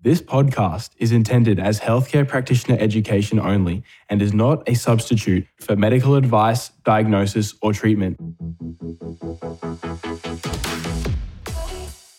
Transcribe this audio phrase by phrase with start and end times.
[0.00, 5.74] This podcast is intended as healthcare practitioner education only and is not a substitute for
[5.74, 8.16] medical advice, diagnosis, or treatment.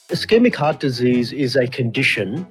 [0.09, 2.45] Ischemic heart disease is a condition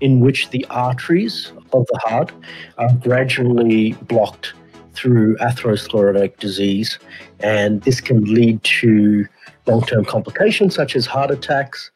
[0.00, 2.32] in which the arteries of the heart
[2.78, 4.52] are gradually blocked
[4.94, 6.98] through atherosclerotic disease,
[7.38, 9.26] and this can lead to
[9.66, 11.92] long term complications such as heart attacks,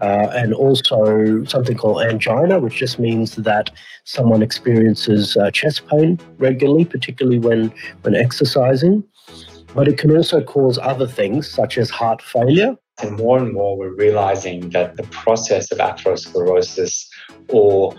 [0.00, 3.70] uh, and also something called angina, which just means that
[4.04, 9.04] someone experiences uh, chest pain regularly, particularly when, when exercising.
[9.74, 12.76] But it can also cause other things such as heart failure.
[13.02, 17.06] And more and more, we're realizing that the process of atherosclerosis
[17.48, 17.94] or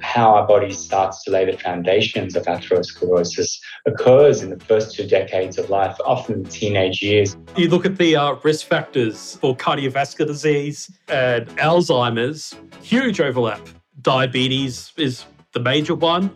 [0.00, 5.06] how our body starts to lay the foundations of atherosclerosis occurs in the first two
[5.06, 7.36] decades of life, often teenage years.
[7.56, 13.60] You look at the uh, risk factors for cardiovascular disease and Alzheimer's, huge overlap.
[14.02, 16.30] Diabetes is the major one.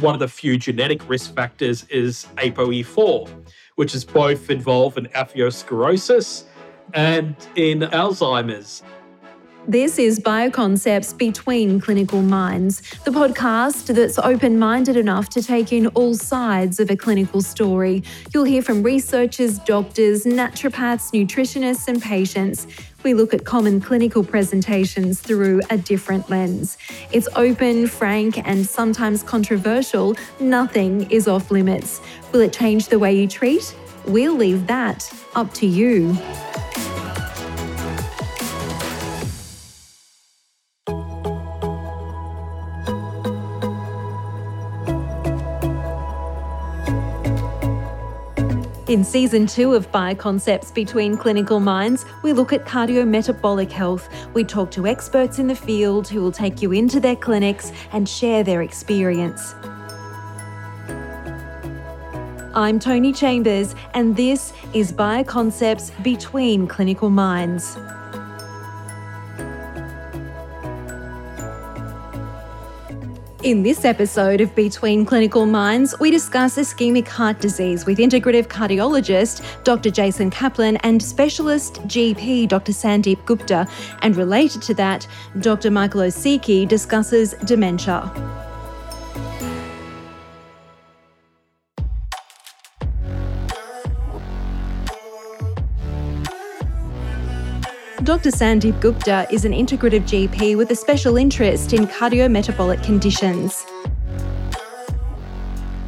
[0.00, 3.28] One of the few genetic risk factors is ApoE4,
[3.74, 6.44] which is both involved in atherosclerosis
[6.94, 8.82] and in Alzheimer's.
[9.68, 15.86] This is Bioconcepts Between Clinical Minds, the podcast that's open minded enough to take in
[15.88, 18.02] all sides of a clinical story.
[18.32, 22.66] You'll hear from researchers, doctors, naturopaths, nutritionists, and patients.
[23.04, 26.78] We look at common clinical presentations through a different lens.
[27.12, 30.16] It's open, frank, and sometimes controversial.
[30.40, 32.00] Nothing is off limits.
[32.32, 33.76] Will it change the way you treat?
[34.06, 36.16] We'll leave that up to you.
[48.90, 54.08] In season two of Bioconcepts Between Clinical Minds, we look at cardiometabolic health.
[54.34, 58.08] We talk to experts in the field who will take you into their clinics and
[58.08, 59.54] share their experience.
[62.52, 67.76] I'm Tony Chambers, and this is Bioconcepts Between Clinical Minds.
[73.42, 79.64] In this episode of Between Clinical Minds, we discuss ischemic heart disease with integrative cardiologist
[79.64, 79.88] Dr.
[79.90, 82.72] Jason Kaplan and specialist GP Dr.
[82.72, 83.66] Sandeep Gupta.
[84.02, 85.08] And related to that,
[85.40, 85.70] Dr.
[85.70, 88.49] Michael Osiecki discusses dementia.
[98.10, 98.30] Dr.
[98.30, 103.64] Sandeep Gupta is an integrative GP with a special interest in cardiometabolic conditions.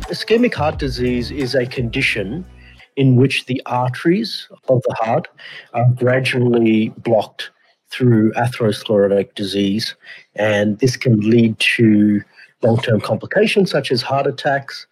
[0.02, 2.46] Ischemic heart disease is a condition
[2.94, 5.26] in which the arteries of the heart
[5.74, 7.50] are gradually blocked
[7.90, 9.96] through atherosclerotic disease,
[10.36, 12.22] and this can lead to
[12.62, 14.86] long term complications such as heart attacks,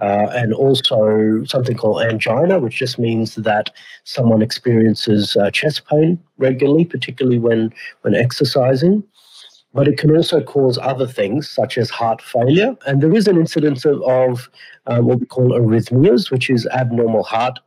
[0.00, 3.70] uh, and also something called angina, which just means that
[4.04, 7.72] someone experiences uh, chest pain regularly, particularly when,
[8.02, 9.02] when exercising.
[9.72, 12.76] But it can also cause other things such as heart failure.
[12.86, 14.48] And there is an incidence of, of
[14.86, 17.58] uh, what we call arrhythmias, which is abnormal heart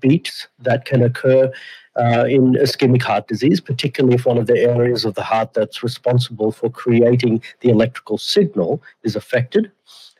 [0.00, 1.52] beats that can occur
[1.96, 5.82] uh, in ischemic heart disease, particularly if one of the areas of the heart that's
[5.82, 9.70] responsible for creating the electrical signal is affected.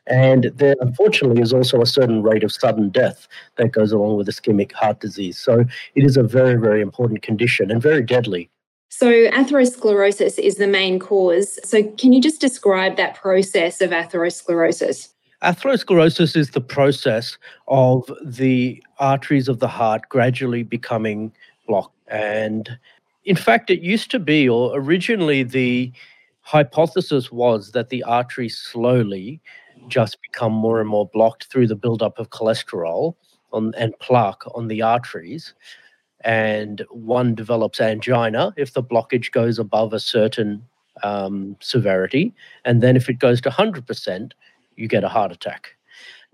[0.07, 3.27] And there, unfortunately, is also a certain rate of sudden death
[3.57, 5.39] that goes along with ischemic heart disease.
[5.39, 8.51] So it is a very, very important condition and very deadly.
[8.91, 11.59] So, atherosclerosis is the main cause.
[11.69, 15.09] So, can you just describe that process of atherosclerosis?
[15.43, 17.37] Atherosclerosis is the process
[17.67, 21.33] of the arteries of the heart gradually becoming
[21.67, 21.97] blocked.
[22.07, 22.79] And
[23.25, 25.93] in fact, it used to be, or originally, the
[26.43, 29.41] hypothesis was that the artery slowly
[29.89, 33.15] just become more and more blocked through the buildup of cholesterol
[33.53, 35.55] on, and plaque on the arteries.
[36.25, 40.65] And one develops angina if the blockage goes above a certain
[41.03, 42.33] um, severity.
[42.65, 44.33] And then if it goes to 100%,
[44.77, 45.77] you get a heart attack.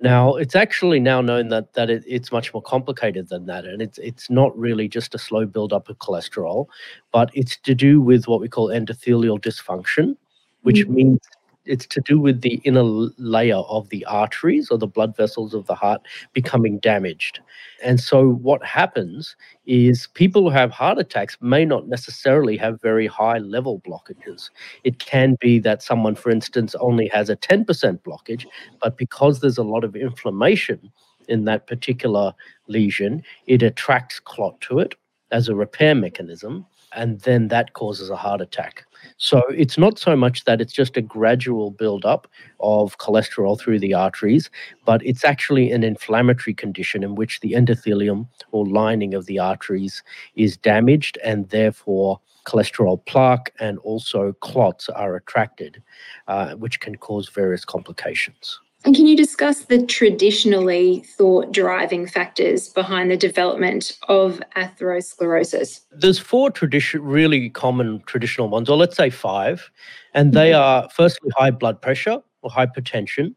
[0.02, 3.82] Now, it's actually now known that that it, it's much more complicated than that, and
[3.82, 6.68] it's it's not really just a slow buildup of cholesterol,
[7.12, 10.16] but it's to do with what we call endothelial dysfunction,
[10.62, 10.94] which mm-hmm.
[10.94, 11.20] means
[11.66, 15.66] it's to do with the inner layer of the arteries or the blood vessels of
[15.66, 16.00] the heart
[16.32, 17.40] becoming damaged.
[17.82, 19.36] And so what happens
[19.66, 24.50] is people who have heart attacks may not necessarily have very high level blockages.
[24.84, 27.64] It can be that someone, for instance, only has a 10%
[28.00, 28.46] blockage,
[28.80, 30.90] but because there's a lot of inflammation
[31.28, 32.34] in that particular
[32.66, 34.94] lesion, it attracts clot to it
[35.30, 38.84] as a repair mechanism, and then that causes a heart attack.
[39.16, 42.26] So it's not so much that it's just a gradual build-up
[42.60, 44.50] of cholesterol through the arteries,
[44.84, 50.02] but it's actually an inflammatory condition in which the endothelium or lining of the arteries
[50.34, 55.82] is damaged and therefore cholesterol plaque and also clots are attracted,
[56.28, 58.60] uh, which can cause various complications.
[58.84, 65.80] And can you discuss the traditionally thought driving factors behind the development of atherosclerosis?
[65.92, 69.70] There's four tradition, really common traditional ones, or let's say five,
[70.14, 70.62] and they mm-hmm.
[70.62, 73.34] are firstly high blood pressure or hypertension.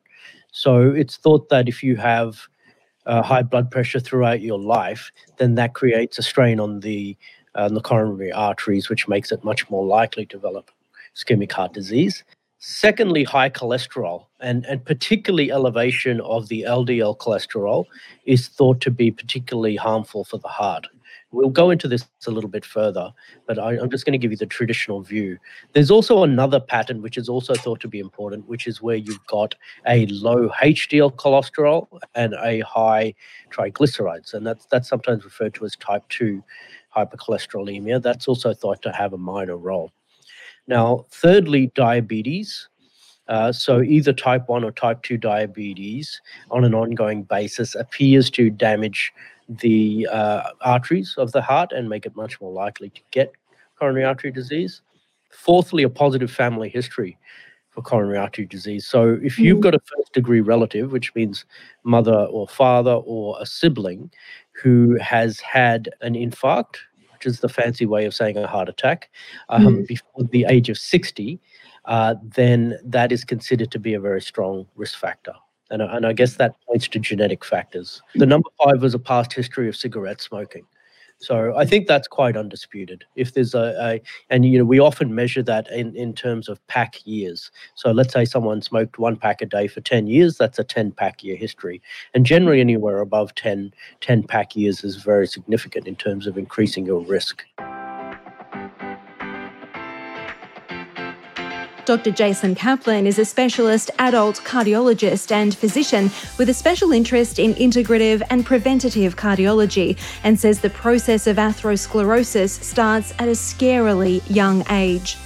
[0.54, 2.48] So it's thought that if you have
[3.06, 7.18] uh, high blood pressure throughout your life, then that creates a strain on the
[7.56, 10.72] uh, the coronary arteries, which makes it much more likely to develop
[11.16, 12.24] ischemic heart disease.
[12.66, 17.84] Secondly, high cholesterol and, and particularly elevation of the LDL cholesterol
[18.26, 20.88] is thought to be particularly harmful for the heart.
[21.32, 23.12] We'll go into this a little bit further,
[23.48, 25.38] but I, am just going to give you the traditional view.
[25.74, 29.28] There's also another pattern which is also thought to be important, which is where you've
[29.28, 29.56] got
[29.86, 33.14] a low HDL cholesterol and a high
[33.52, 36.42] triglycerides, and that's that's sometimes referred to as type 2
[36.96, 38.02] hypercholesterolemia.
[38.02, 39.92] That's also thought to have a minor role.
[40.68, 42.70] Now, thirdly, diabetes.
[43.28, 46.22] Uh, so either type 1 or type 2 diabetes
[46.52, 49.14] on an ongoing basis appears to damage
[49.48, 53.32] the uh, arteries of the heart and make it much more likely to get
[53.80, 54.82] coronary artery disease.
[55.32, 57.18] Fourthly, a positive family history
[57.74, 58.86] for coronary artery disease.
[58.86, 59.64] So if you've mm.
[59.64, 61.46] got a first degree relative, which means
[61.84, 64.12] mother or father or a sibling
[64.52, 66.76] who has had an infarct,
[67.24, 69.10] which is the fancy way of saying a heart attack,
[69.50, 69.88] um, mm.
[69.88, 71.40] before the age of 60,
[71.86, 75.34] uh, then that is considered to be a very strong risk factor.
[75.70, 78.02] And, and I guess that points to genetic factors.
[78.16, 80.66] The number five was a past history of cigarette smoking.
[81.24, 83.06] So I think that's quite undisputed.
[83.16, 86.66] If there's a, a, and you know, we often measure that in, in terms of
[86.68, 87.50] pack years.
[87.76, 90.92] So let's say someone smoked one pack a day for 10 years, that's a 10
[90.92, 91.82] pack year history.
[92.14, 96.86] And generally anywhere above 10, 10 pack years is very significant in terms of increasing
[96.86, 97.46] your risk.
[101.86, 102.12] Dr.
[102.12, 108.22] Jason Kaplan is a specialist adult cardiologist and physician with a special interest in integrative
[108.30, 115.18] and preventative cardiology and says the process of atherosclerosis starts at a scarily young age.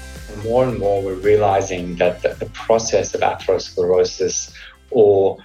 [0.44, 4.52] More and more, we're realizing that the, process of atherosclerosis
[4.90, 5.38] or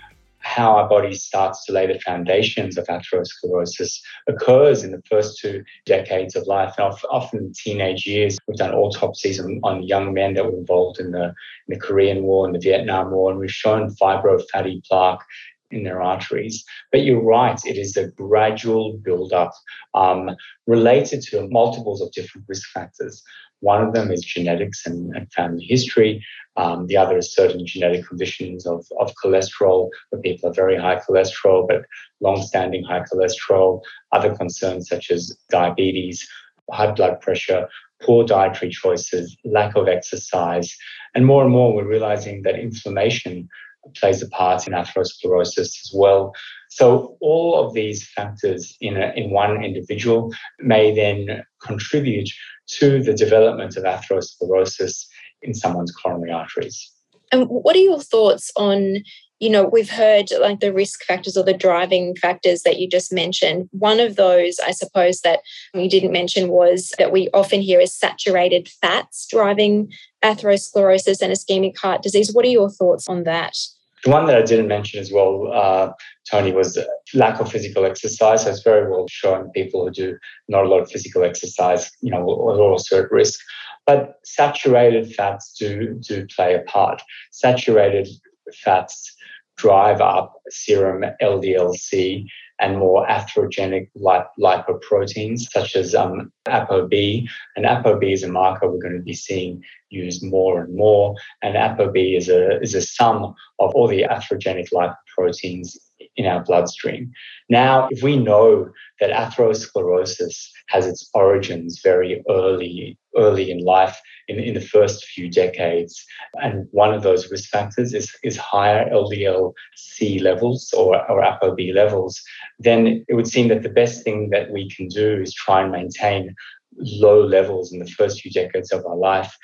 [0.52, 5.64] how our body starts to lay the foundations of atherosclerosis occurs in the first two
[5.86, 6.74] decades of life.
[6.76, 11.12] And often teenage years, we've done autopsies on, on young men that were involved in
[11.12, 15.24] the, in the Korean War and the Vietnam War, and we've shown fibrofatty plaque
[15.70, 16.62] in their arteries.
[16.90, 19.52] But you're right, it is a gradual buildup
[19.94, 20.30] um,
[20.66, 23.22] related to multiples of different risk factors.
[23.62, 26.24] One of them is genetics and, and family history.
[26.56, 31.00] Um, the other is certain genetic conditions of, of cholesterol, where people have very high
[31.00, 31.82] cholesterol, but
[32.20, 33.80] long-standing high cholesterol.
[34.10, 36.28] Other concerns such as diabetes,
[36.72, 37.68] high blood pressure,
[38.02, 40.76] poor dietary choices, lack of exercise.
[41.14, 43.48] And more and more, we're realizing that inflammation
[43.96, 46.32] plays a part in atherosclerosis as well.
[46.70, 52.30] So all of these factors in, a, in one individual may then contribute
[52.68, 55.06] to the development of atherosclerosis
[55.42, 56.90] in someone's coronary arteries.
[57.32, 58.98] And what are your thoughts on,
[59.42, 63.12] you know, we've heard like the risk factors or the driving factors that you just
[63.12, 63.68] mentioned.
[63.72, 65.40] One of those, I suppose, that
[65.74, 71.76] you didn't mention was that we often hear is saturated fats driving atherosclerosis and ischemic
[71.76, 72.32] heart disease.
[72.32, 73.56] What are your thoughts on that?
[74.04, 75.90] The one that I didn't mention as well, uh,
[76.30, 76.78] Tony, was
[77.12, 78.46] lack of physical exercise.
[78.46, 82.18] It's very well shown people who do not a lot of physical exercise, you know,
[82.18, 83.40] are also at risk.
[83.86, 87.02] But saturated fats do do play a part.
[87.32, 88.06] Saturated
[88.54, 89.14] fats
[89.56, 92.26] drive up serum LDLC
[92.60, 97.26] and more atherogenic lip- lipoproteins, such as um, ApoB.
[97.56, 101.14] And ApoB is a marker we're going to be seeing used more and more.
[101.42, 105.76] And ApoB is a, is a sum of all the atherogenic lipoproteins
[106.16, 107.10] in our bloodstream.
[107.48, 114.38] Now, if we know that atherosclerosis has its origins very early, early in life, in,
[114.38, 116.04] in the first few decades,
[116.34, 122.20] and one of those risk factors is, is higher LDL-C levels or, or ApoB levels,
[122.58, 125.72] then it would seem that the best thing that we can do is try and
[125.72, 126.34] maintain
[126.76, 129.34] low levels in the first few decades of our life.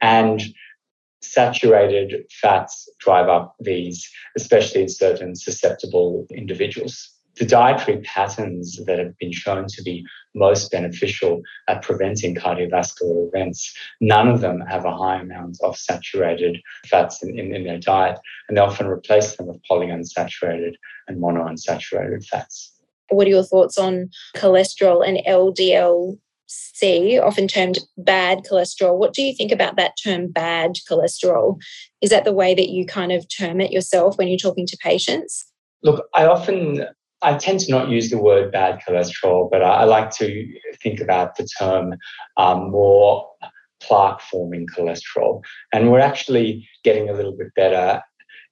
[0.00, 0.42] And
[1.22, 7.08] saturated fats drive up these, especially in certain susceptible individuals.
[7.36, 13.74] the dietary patterns that have been shown to be most beneficial at preventing cardiovascular events,
[14.02, 18.18] none of them have a high amount of saturated fats in, in, in their diet,
[18.48, 20.74] and they often replace them with polyunsaturated
[21.08, 22.78] and monounsaturated fats.
[23.08, 26.18] What are your thoughts on cholesterol and LDL
[26.74, 28.98] C, often termed bad cholesterol.
[28.98, 31.60] What do you think about that term bad cholesterol?
[32.00, 34.76] Is that the way that you kind of term it yourself when you're talking to
[34.82, 35.46] patients?
[35.82, 36.86] Look, I often
[37.22, 40.46] I tend to not use the word bad cholesterol, but I, like to
[40.82, 41.94] think about the term
[42.36, 43.28] um, more
[43.80, 45.42] plaque forming cholesterol.
[45.72, 48.02] And we're actually getting a little bit better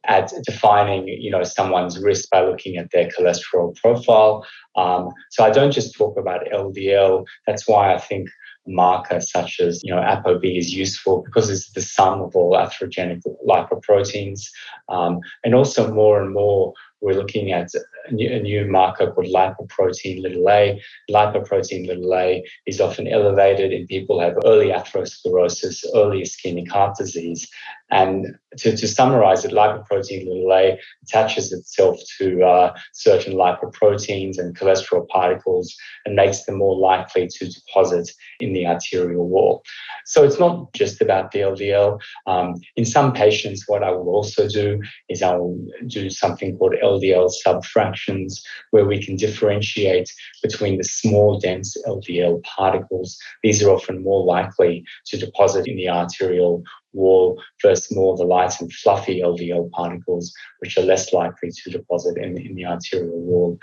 [0.07, 4.47] at defining you know someone's risk by looking at their cholesterol profile.
[4.77, 7.27] Um, so I don't just talk about LDL.
[7.47, 8.29] That's why I think
[8.67, 13.23] marker such as you know ApoB is useful because it's the sum of all atherogenic
[13.47, 14.49] lipoproteins,
[14.89, 17.71] um, and also more and more we're looking at
[18.09, 20.81] a new, a new, marker called lipoprotein little a.
[21.11, 26.97] Lipoprotein little a is often elevated in people who have early atherosclerosis, early ischemic heart
[26.99, 27.49] disease.
[27.91, 28.27] And
[28.59, 35.07] to, to summarize it, lipoprotein little a attaches itself to uh, certain lipoproteins and cholesterol
[35.09, 39.63] particles and makes them more likely to deposit in the arterial wall.
[40.05, 42.01] So it's not just about the LDL.
[42.27, 46.75] Um, in some patients, what I will also do is I will do something called
[46.83, 50.11] LDL subfractions, where we can differentiate
[50.43, 53.17] between the small, dense LDL particles.
[53.43, 58.61] These are often more likely to deposit in the arterial wall versus more the light
[58.61, 63.59] and fluffy LDL particles, which are less likely to deposit in, in the arterial wall.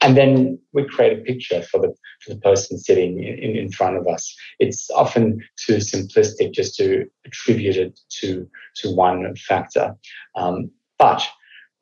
[0.00, 3.96] And then we create a picture for the, for the person sitting in, in front
[3.96, 4.34] of us.
[4.58, 9.94] It's often too simplistic just to attribute it to, to one factor.
[10.34, 11.26] Um, but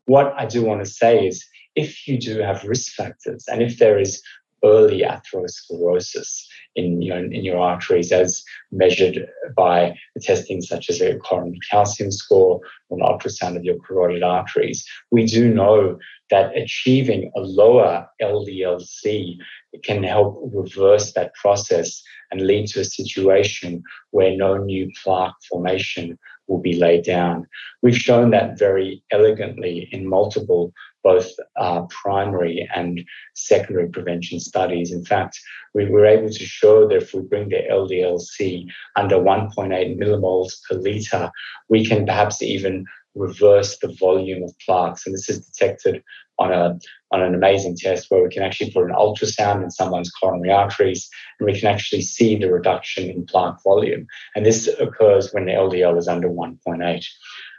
[0.05, 3.79] what I do want to say is if you do have risk factors and if
[3.79, 4.23] there is
[4.64, 6.45] early atherosclerosis
[6.76, 9.26] in your, in your arteries as measured
[9.57, 14.87] by testing such as a coronary calcium score or an ultrasound of your carotid arteries,
[15.11, 15.99] we do know
[16.31, 19.37] that achieving a lower LDLC
[19.83, 26.19] can help reverse that process and lead to a situation where no new plaque formation
[26.50, 27.47] will be laid down.
[27.80, 33.02] We've shown that very elegantly in multiple both uh, primary and
[33.35, 34.92] secondary prevention studies.
[34.92, 35.40] In fact,
[35.73, 38.66] we were able to show that if we bring the LDLC
[38.97, 41.30] under 1.8 millimoles per liter,
[41.71, 45.07] we can perhaps even reverse the volume of plaques.
[45.07, 46.02] And this is detected
[46.41, 46.79] on a
[47.13, 51.09] on an amazing test where we can actually put an ultrasound in someone's coronary arteries
[51.39, 54.07] and we can actually see the reduction in plaque volume.
[54.35, 57.05] And this occurs when the LDL is under 1.8.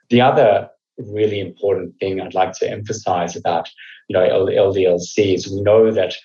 [0.10, 3.70] The other really important thing I'd like to emphasize about
[4.08, 6.16] you know LDLC is we know that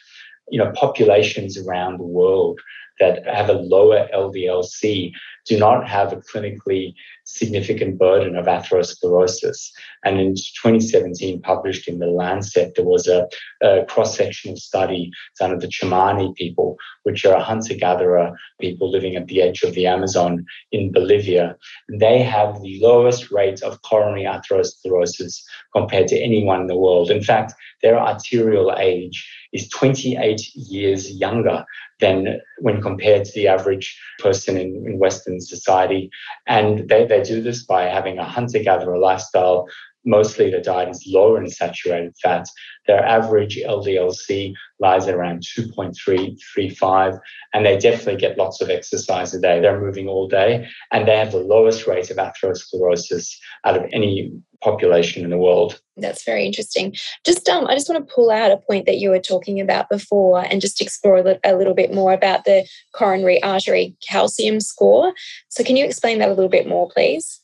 [0.50, 2.60] you know populations around the world
[3.00, 5.12] that have a lower LDLC
[5.46, 9.70] do not have a clinically significant burden of atherosclerosis.
[10.04, 13.28] And in 2017, published in The Lancet, there was a,
[13.62, 18.90] a cross sectional study done of the Tsimane people, which are a hunter gatherer people
[18.90, 21.56] living at the edge of the Amazon in Bolivia.
[21.88, 27.10] They have the lowest rate of coronary atherosclerosis compared to anyone in the world.
[27.10, 31.64] In fact, their arterial age is 28 years younger
[32.00, 36.10] than when compared to the average person in, in Western society.
[36.46, 39.68] And they, they do this by having a hunter gatherer lifestyle.
[40.06, 42.52] Mostly the diet is lower in saturated fats.
[42.86, 47.18] Their average LDLC lies around 2.335,
[47.52, 49.60] and they definitely get lots of exercise a day.
[49.60, 54.32] They're moving all day, and they have the lowest rate of atherosclerosis out of any
[54.62, 55.80] population in the world.
[55.96, 56.94] That's very interesting.
[57.24, 59.88] Just um, I just want to pull out a point that you were talking about
[59.88, 65.12] before and just explore a little bit more about the coronary artery calcium score.
[65.48, 67.40] So can you explain that a little bit more, please?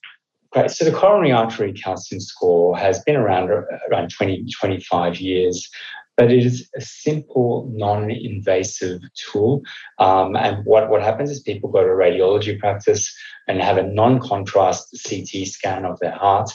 [0.53, 0.71] Great.
[0.71, 3.49] So the coronary artery calcium score has been around
[3.91, 5.71] around 20, 25 years,
[6.17, 9.63] but it is a simple, non-invasive tool.
[9.99, 13.15] Um, and what, what happens is people go to radiology practice
[13.49, 16.51] and have a non-contrast CT scan of their heart,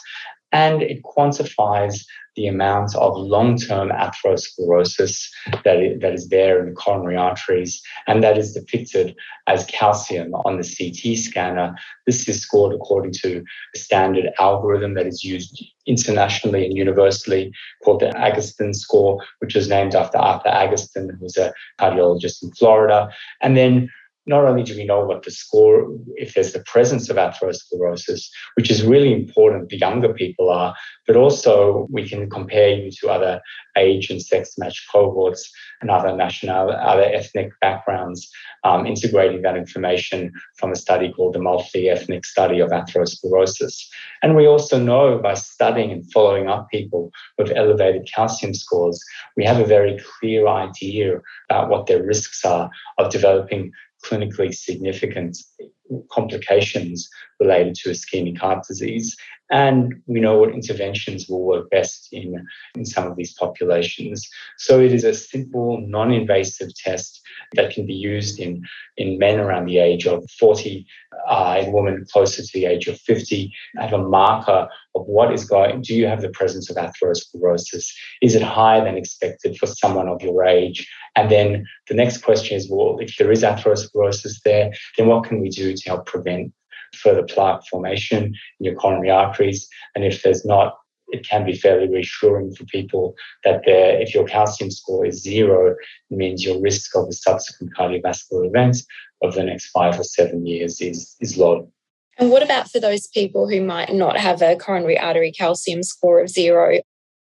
[0.52, 2.06] and it quantifies
[2.38, 5.28] the amount of long-term atherosclerosis
[5.66, 9.16] that is, that is there in the coronary arteries, and that is depicted
[9.48, 11.76] as calcium on the CT scanner.
[12.06, 13.44] This is scored according to
[13.76, 17.52] a standard algorithm that is used internationally and universally
[17.84, 22.52] called the Agatston score, which was named after Arthur Agatston, who was a cardiologist in
[22.52, 23.10] Florida.
[23.42, 23.90] And then
[24.28, 28.70] not only do we know what the score, if there's the presence of atherosclerosis, which
[28.70, 30.76] is really important, the younger people are,
[31.08, 33.42] but also we can compare you to other
[33.78, 35.50] age and sex matched cohorts
[35.82, 38.30] and other national, other ethnic backgrounds,
[38.64, 43.88] um, integrating that information from a study called the multi-ethnic study of atherosclerosis.
[44.22, 49.02] And we also know by studying and following up people with elevated calcium scores,
[49.38, 53.72] we have a very clear idea about what their risks are of developing
[54.04, 55.38] clinically significant
[56.12, 59.16] complications related to ischemic heart disease.
[59.50, 64.28] And we know what interventions will work best in, in some of these populations.
[64.58, 67.22] So it is a simple, non invasive test
[67.54, 68.64] that can be used in,
[68.98, 70.86] in men around the age of 40,
[71.30, 75.46] uh, in women closer to the age of 50, have a marker of what is
[75.46, 77.88] going, do you have the presence of atherosclerosis?
[78.22, 80.90] Is it higher than expected for someone of your age?
[81.16, 85.40] And then the next question is, well, if there is atherosclerosis there, then what can
[85.40, 86.54] we do to help prevent
[86.96, 88.34] further plaque formation in
[88.66, 89.68] your coronary arteries?
[89.96, 90.76] And if there's not,
[91.10, 95.72] it can be fairly reassuring for people that if your calcium score is zero,
[96.10, 98.78] it means your risk of a subsequent cardiovascular event
[99.24, 101.72] of the next five or seven years is, is low.
[102.18, 106.20] And what about for those people who might not have a coronary artery calcium score
[106.20, 106.80] of zero?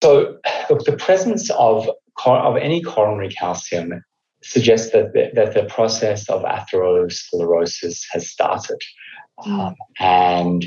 [0.04, 0.38] So,
[0.70, 1.90] look, the presence of,
[2.26, 4.04] of any coronary calcium
[4.44, 8.82] suggests that the, that the process of atherosclerosis has started.
[9.40, 9.60] Hmm.
[9.60, 10.66] Um, and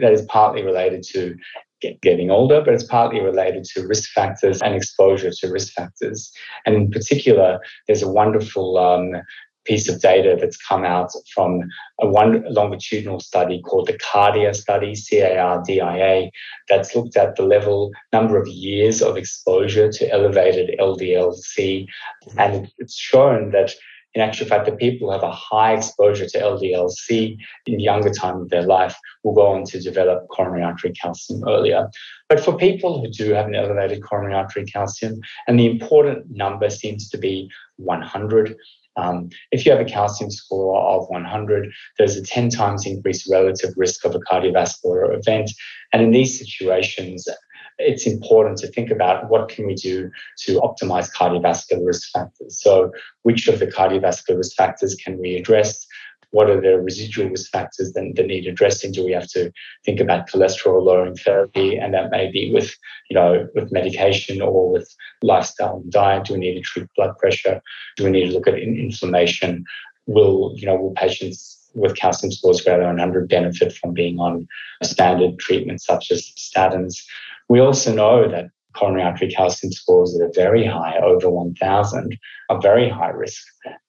[0.00, 1.36] that is partly related to
[2.02, 6.32] getting older, but it's partly related to risk factors and exposure to risk factors.
[6.64, 9.22] And in particular, there's a wonderful um,
[9.66, 11.60] piece of data that's come out from
[12.00, 16.30] a one longitudinal study called the CARDIA study, C-A-R-D-I-A,
[16.68, 21.88] that's looked at the level number of years of exposure to elevated LDL-C,
[22.28, 22.38] mm-hmm.
[22.38, 23.74] and it's shown that
[24.16, 28.40] in actual fact, the people who have a high exposure to LDL-C in younger time
[28.40, 31.90] of their life will go on to develop coronary artery calcium earlier.
[32.30, 36.70] But for people who do have an elevated coronary artery calcium, and the important number
[36.70, 38.56] seems to be 100,
[38.96, 43.74] um, if you have a calcium score of 100, there's a 10 times increased relative
[43.76, 45.50] risk of a cardiovascular event.
[45.92, 47.28] And in these situations,
[47.78, 52.60] it's important to think about what can we do to optimize cardiovascular risk factors.
[52.60, 52.90] So
[53.22, 55.85] which of the cardiovascular risk factors can we address?
[56.30, 58.92] What are the residual risk factors that, that need addressing?
[58.92, 59.50] Do we have to
[59.84, 61.76] think about cholesterol lowering therapy?
[61.76, 62.74] And that may be with,
[63.08, 66.24] you know, with medication or with lifestyle and diet.
[66.24, 67.60] Do we need to treat blood pressure?
[67.96, 69.64] Do we need to look at inflammation?
[70.06, 74.48] Will, you know, will patients with calcium scores greater than 100 benefit from being on
[74.80, 77.02] a standard treatment such as statins?
[77.48, 82.60] We also know that coronary artery calcium scores that are very high, over 1,000, are
[82.60, 83.42] very high risk.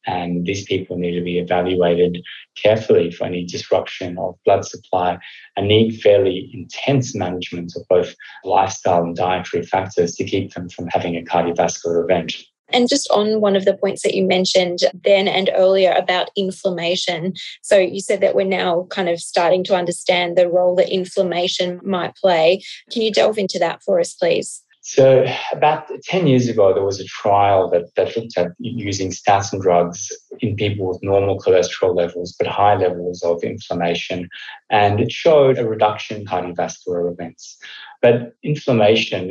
[0.06, 2.24] And these people need to be evaluated
[2.56, 5.20] carefully for any disruption of blood supply
[5.56, 10.88] and need fairly intense management of both lifestyle and dietary factors to keep them from
[10.88, 12.36] having a cardiovascular event.
[12.70, 17.34] And just on one of the points that you mentioned then and earlier about inflammation.
[17.62, 21.80] So you said that we're now kind of starting to understand the role that inflammation
[21.84, 22.62] might play.
[22.92, 24.64] Can you delve into that for us, please?
[24.90, 29.60] So about 10 years ago, there was a trial that, that looked at using statin
[29.60, 34.30] drugs in people with normal cholesterol levels, but high levels of inflammation.
[34.70, 37.58] And it showed a reduction in cardiovascular events.
[38.02, 39.30] But inflammation,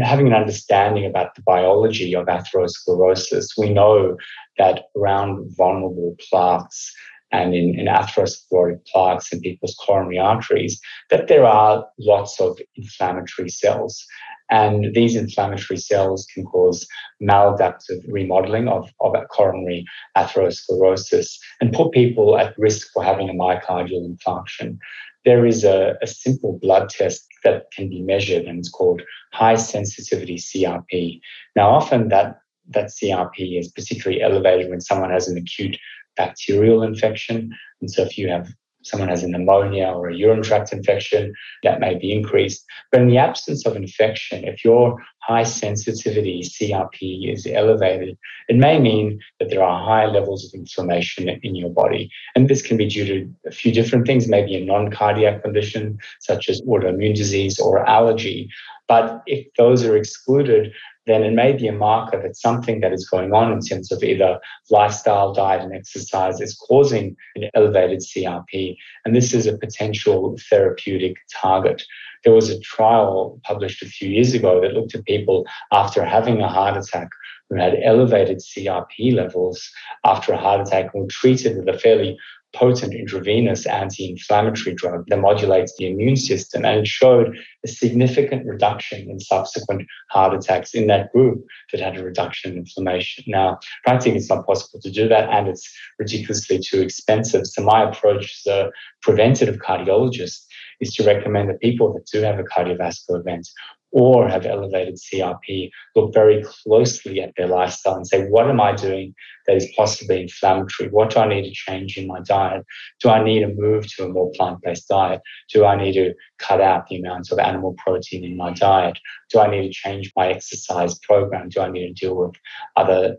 [0.00, 4.16] having an understanding about the biology of atherosclerosis, we know
[4.58, 6.92] that around vulnerable plaques,
[7.32, 13.48] and in, in atherosclerotic plaques in people's coronary arteries, that there are lots of inflammatory
[13.48, 14.04] cells.
[14.50, 16.86] And these inflammatory cells can cause
[17.22, 24.06] maladaptive remodeling of, of coronary atherosclerosis and put people at risk for having a myocardial
[24.06, 24.76] infarction.
[25.24, 29.54] There is a, a simple blood test that can be measured, and it's called high
[29.54, 31.20] sensitivity CRP.
[31.56, 35.76] Now, often that that CRP is particularly elevated when someone has an acute
[36.16, 37.52] bacterial infection.
[37.80, 41.80] And so if you have someone has a pneumonia or a urine tract infection, that
[41.80, 42.64] may be increased.
[42.90, 48.80] But in the absence of infection, if your high sensitivity CRP is elevated, it may
[48.80, 52.10] mean that there are high levels of inflammation in your body.
[52.34, 55.98] And this can be due to a few different things, maybe a non cardiac condition
[56.20, 58.48] such as autoimmune disease or allergy.
[58.88, 60.72] But if those are excluded,
[61.06, 64.02] then it may be a marker that something that is going on in terms of
[64.02, 64.38] either
[64.70, 68.76] lifestyle, diet, and exercise is causing an elevated CRP.
[69.04, 71.82] And this is a potential therapeutic target.
[72.24, 76.40] There was a trial published a few years ago that looked at people after having
[76.40, 77.08] a heart attack
[77.50, 79.68] who had elevated CRP levels
[80.04, 82.16] after a heart attack and were treated with a fairly
[82.54, 89.08] potent intravenous anti-inflammatory drug that modulates the immune system and it showed a significant reduction
[89.10, 93.24] in subsequent heart attacks in that group that had a reduction in inflammation.
[93.26, 97.46] Now practically it's not possible to do that and it's ridiculously too expensive.
[97.46, 100.44] So my approach as a preventative cardiologist
[100.80, 103.48] is to recommend that people that do have a cardiovascular event
[103.92, 108.72] or have elevated CRP look very closely at their lifestyle and say, what am I
[108.72, 109.14] doing
[109.46, 110.88] that is possibly inflammatory?
[110.88, 112.64] What do I need to change in my diet?
[113.00, 115.20] Do I need to move to a more plant based diet?
[115.52, 118.98] Do I need to cut out the amount of animal protein in my diet?
[119.32, 121.48] Do I need to change my exercise program?
[121.48, 122.34] Do I need to deal with
[122.76, 123.16] other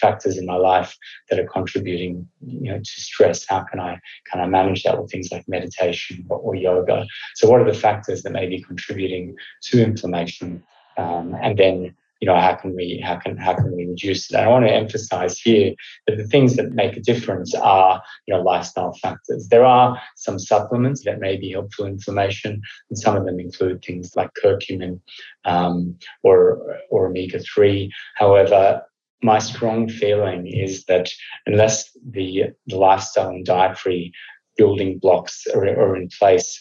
[0.00, 0.96] factors in my life
[1.28, 3.44] that are contributing you know, to stress?
[3.48, 3.98] How can I,
[4.30, 7.06] can I manage that with things like meditation or, or yoga?
[7.34, 10.62] So, what are the factors that may be contributing to inflammation?
[10.96, 11.94] Um, and then
[12.26, 14.72] you know how can we how can how can we reduce it i want to
[14.72, 15.72] emphasize here
[16.06, 19.46] that the things that make a difference are you know lifestyle factors.
[19.48, 22.60] There are some supplements that may be helpful in inflammation
[22.90, 25.00] and some of them include things like curcumin
[25.44, 28.82] um, or or omega-3 however
[29.22, 31.08] my strong feeling is that
[31.46, 34.12] unless the, the lifestyle and dietary
[34.56, 36.60] building blocks are, are in place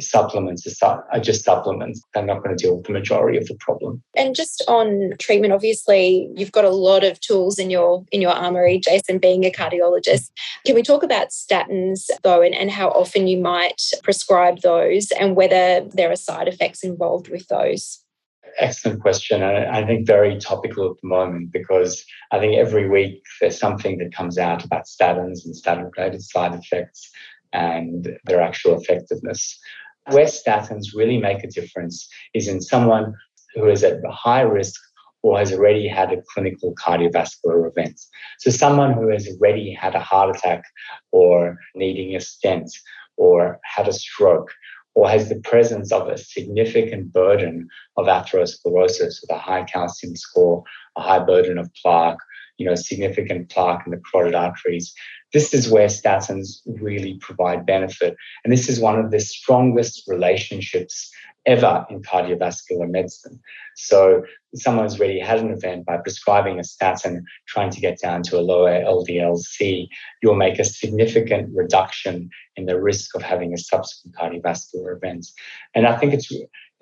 [0.00, 2.02] supplements are uh, just supplements.
[2.14, 4.02] They're not going to deal with the majority of the problem.
[4.16, 8.32] And just on treatment, obviously, you've got a lot of tools in your in your
[8.32, 10.30] armory, Jason, being a cardiologist.
[10.64, 15.36] Can we talk about statins though, and, and how often you might prescribe those, and
[15.36, 17.98] whether there are side effects involved with those?
[18.58, 19.42] Excellent question.
[19.42, 23.96] And I think very topical at the moment because I think every week there's something
[23.98, 27.10] that comes out about statins and statin related side effects
[27.52, 29.58] and their actual effectiveness.
[30.10, 33.14] Where statins really make a difference is in someone
[33.54, 34.80] who is at high risk
[35.22, 38.00] or has already had a clinical cardiovascular event.
[38.38, 40.64] So, someone who has already had a heart attack
[41.12, 42.70] or needing a stent
[43.16, 44.52] or had a stroke
[44.94, 50.62] or has the presence of a significant burden of atherosclerosis with a high calcium score,
[50.96, 52.18] a high burden of plaque,
[52.62, 54.94] you know, significant plaque in the carotid arteries,
[55.32, 58.14] this is where statins really provide benefit.
[58.44, 61.10] And this is one of the strongest relationships
[61.44, 63.40] ever in cardiovascular medicine.
[63.74, 64.22] So,
[64.54, 68.38] someone who's already had an event by prescribing a statin, trying to get down to
[68.38, 69.88] a lower LDLC,
[70.22, 75.26] you'll make a significant reduction in the risk of having a subsequent cardiovascular event.
[75.74, 76.30] And I think it's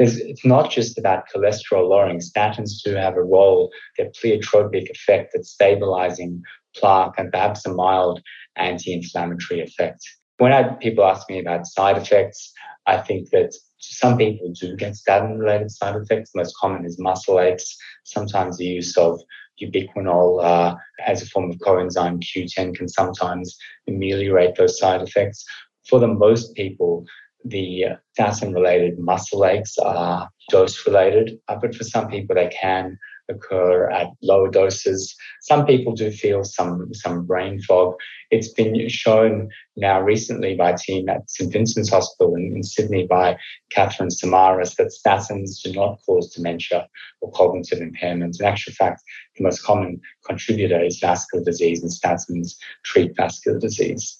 [0.01, 2.21] it's not just about cholesterol lowering.
[2.21, 6.43] Statins do have a role, their pleiotropic effect at stabilizing
[6.75, 8.21] plaque and perhaps a mild
[8.57, 10.01] anti-inflammatory effect.
[10.39, 12.53] When I, people ask me about side effects,
[12.87, 16.31] I think that some people do get statin-related side effects.
[16.35, 17.77] Most common is muscle aches.
[18.05, 19.21] Sometimes the use of
[19.63, 20.75] ubiquinol uh,
[21.07, 25.45] as a form of coenzyme Q10 can sometimes ameliorate those side effects.
[25.89, 27.05] For the most people,
[27.45, 32.99] the statin-related muscle aches are dose-related, uh, but for some people they can
[33.31, 35.15] occur at lower doses.
[35.43, 37.95] Some people do feel some, some brain fog.
[38.31, 41.53] It's been shown now recently by a team at St.
[41.53, 43.37] Vincent's Hospital in, in Sydney by
[43.71, 46.89] Katherine Samaras that statins do not cause dementia
[47.21, 48.39] or cognitive impairment.
[48.41, 49.03] In actual fact,
[49.37, 54.19] the most common contributor is vascular disease, and statins treat vascular disease.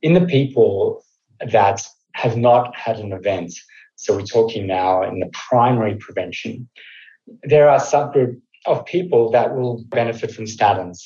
[0.00, 1.04] In the people
[1.50, 1.82] that
[2.14, 3.52] have not had an event,
[3.96, 6.68] so we're talking now in the primary prevention,
[7.44, 10.98] there are subgroup of people that will benefit from statins.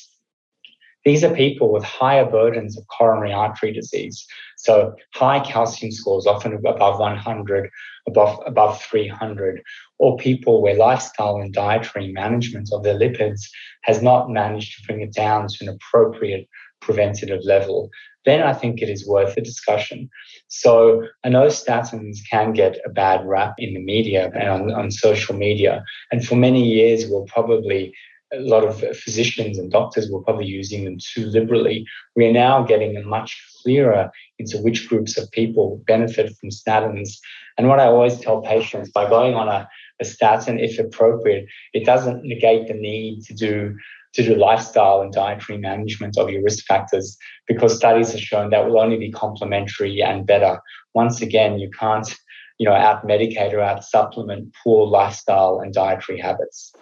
[1.05, 4.25] These are people with higher burdens of coronary artery disease.
[4.57, 7.69] So high calcium scores, often above 100,
[8.07, 9.61] above, above 300,
[9.99, 13.39] or people where lifestyle and dietary management of their lipids
[13.83, 16.49] has not managed to bring it down to an appropriate
[16.81, 17.89] preventative level,
[18.25, 20.09] then I think it is worth a discussion.
[20.47, 24.91] So I know statins can get a bad rap in the media and on, on
[24.91, 25.83] social media.
[26.11, 27.93] And for many years, we'll probably
[28.33, 31.85] a lot of physicians and doctors were probably using them too liberally.
[32.15, 37.17] We are now getting much clearer into which groups of people benefit from statins.
[37.57, 39.67] And what I always tell patients by going on a,
[40.01, 43.75] a statin, if appropriate, it doesn't negate the need to do
[44.17, 47.15] to do lifestyle and dietary management of your risk factors
[47.47, 50.59] because studies have shown that will only be complementary and better.
[50.95, 52.15] Once again, you can't
[52.57, 56.73] you know out medicate or out supplement poor lifestyle and dietary habits.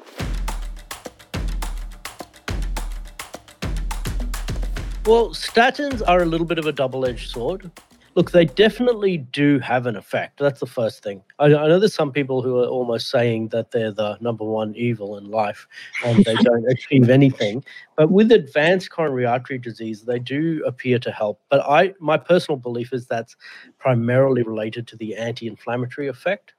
[5.05, 7.69] Well, statins are a little bit of a double edged sword.
[8.15, 10.39] Look, they definitely do have an effect.
[10.39, 11.21] That's the first thing.
[11.37, 14.73] I, I, know there's some people who are almost saying that they're the number one
[14.75, 15.67] evil in life
[16.05, 17.63] and they don't achieve anything.
[17.97, 21.41] But with advanced coronary artery disease, they do appear to help.
[21.49, 23.35] But I, my personal belief is that's
[23.79, 26.53] primarily related to the anti-inflammatory effect.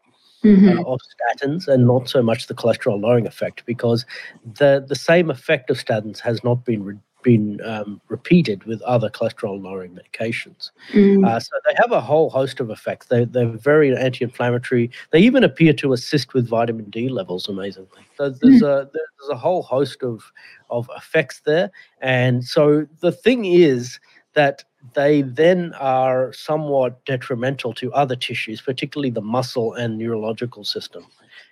[0.44, 0.78] Mm-hmm.
[0.78, 4.04] Uh, of statins and not so much the cholesterol lowering effect because
[4.44, 9.10] the the same effect of statins has not been re- been um, repeated with other
[9.10, 10.70] cholesterol lowering medications.
[10.92, 11.26] Mm.
[11.26, 13.08] Uh, so they have a whole host of effects.
[13.08, 14.92] They, they're very anti inflammatory.
[15.10, 18.02] They even appear to assist with vitamin D levels, amazingly.
[18.16, 18.68] So there's, mm.
[18.68, 20.30] a, there's a whole host of,
[20.70, 21.72] of effects there.
[22.00, 23.98] And so the thing is
[24.34, 24.62] that
[24.94, 31.04] they then are somewhat detrimental to other tissues, particularly the muscle and neurological system,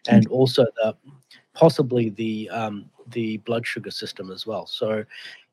[0.06, 0.94] and also the
[1.54, 4.66] possibly the um, the blood sugar system as well.
[4.66, 5.04] So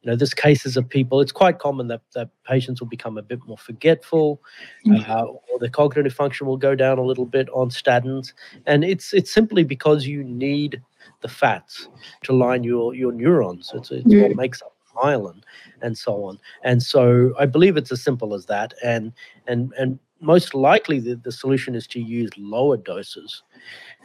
[0.01, 3.21] you know, there's cases of people, it's quite common that, that patients will become a
[3.21, 4.41] bit more forgetful
[4.85, 5.09] mm-hmm.
[5.09, 8.33] uh, or their cognitive function will go down a little bit on statins.
[8.65, 10.81] And it's it's simply because you need
[11.21, 11.87] the fats
[12.23, 13.71] to line your, your neurons.
[13.75, 14.21] It's, it's mm-hmm.
[14.21, 15.41] what makes up myelin
[15.81, 16.39] and so on.
[16.63, 18.73] And so I believe it's as simple as that.
[18.83, 19.13] And
[19.47, 23.41] and and most likely the, the solution is to use lower doses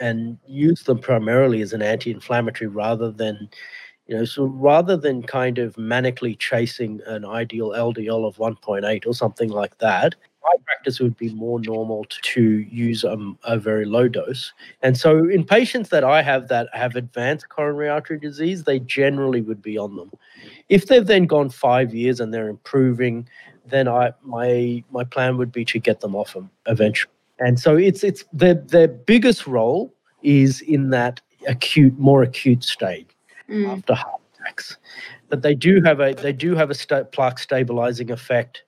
[0.01, 3.49] and use them primarily as an anti-inflammatory rather than
[4.07, 9.15] you know, so rather than kind of manically chasing an ideal LDL of 1.8 or
[9.15, 10.15] something like that,
[10.45, 14.53] my practice would be more normal to, to use um, a very low dose.
[14.83, 19.41] And so, in patients that I have that have advanced coronary artery disease, they generally
[19.41, 20.13] would be on them.
[20.69, 23.29] If they've then gone five years and they're improving,
[23.67, 27.13] then I my my plan would be to get them off them eventually.
[27.41, 29.93] And so, it's it's their their biggest role
[30.23, 33.16] is in that acute, more acute stage
[33.49, 33.69] mm.
[33.69, 34.77] after heart attacks.
[35.29, 38.63] But they do have a they do have a st- plaque stabilizing effect.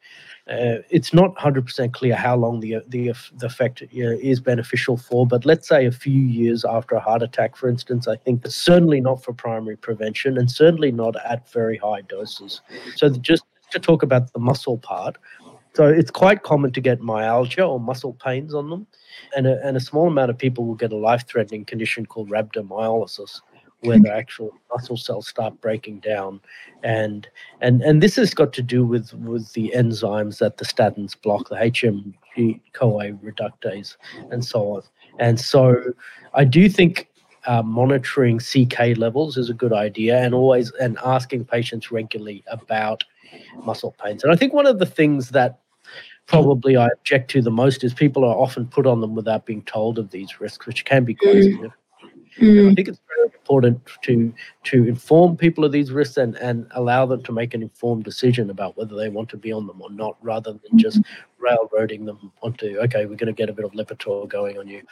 [0.51, 5.45] Uh, it's not 100% clear how long the the, the effect is beneficial for, but
[5.45, 9.23] let's say a few years after a heart attack, for instance, I think certainly not
[9.23, 12.63] for primary prevention and certainly not at very high doses.
[12.97, 15.19] So just to talk about the muscle part,
[15.75, 18.87] so it's quite common to get myalgia or muscle pains on them,
[19.37, 23.41] and a, and a small amount of people will get a life-threatening condition called rhabdomyolysis,
[23.81, 26.41] where the actual muscle cells start breaking down.
[26.83, 27.29] And
[27.61, 31.49] and and this has got to do with with the enzymes that the statins block
[31.49, 33.97] the hmg coa reductase
[34.31, 34.83] and so on.
[35.19, 35.77] And so
[36.35, 37.09] i do think
[37.47, 43.05] uh, monitoring ck levels is a good idea and always and asking patients regularly about
[43.65, 44.25] muscle pains.
[44.25, 45.61] And i think one of the things that
[46.27, 49.63] probably i object to the most is people are often put on them without being
[49.63, 51.43] told of these risks which can be quite mm.
[51.45, 51.78] significant
[52.39, 52.71] Mm.
[52.71, 54.33] I think it's very important to
[54.65, 58.51] to inform people of these risks and, and allow them to make an informed decision
[58.51, 61.01] about whether they want to be on them or not, rather than just
[61.39, 64.83] railroading them onto okay, we're going to get a bit of Lipitor going on you.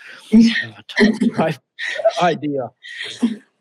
[1.38, 1.58] right
[2.22, 2.70] idea.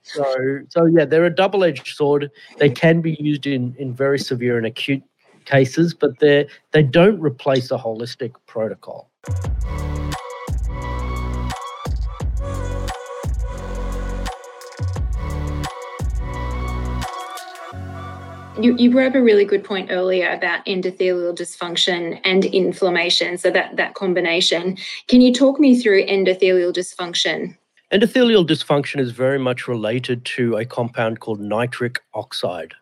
[0.03, 2.31] So so yeah, they're a double-edged sword.
[2.57, 5.03] They can be used in in very severe and acute
[5.45, 9.11] cases, but they they don't replace a holistic protocol.
[18.59, 23.37] You, you brought up a really good point earlier about endothelial dysfunction and inflammation.
[23.37, 24.77] So that that combination.
[25.07, 27.57] Can you talk me through endothelial dysfunction?
[27.91, 32.73] Endothelial dysfunction is very much related to a compound called nitric oxide.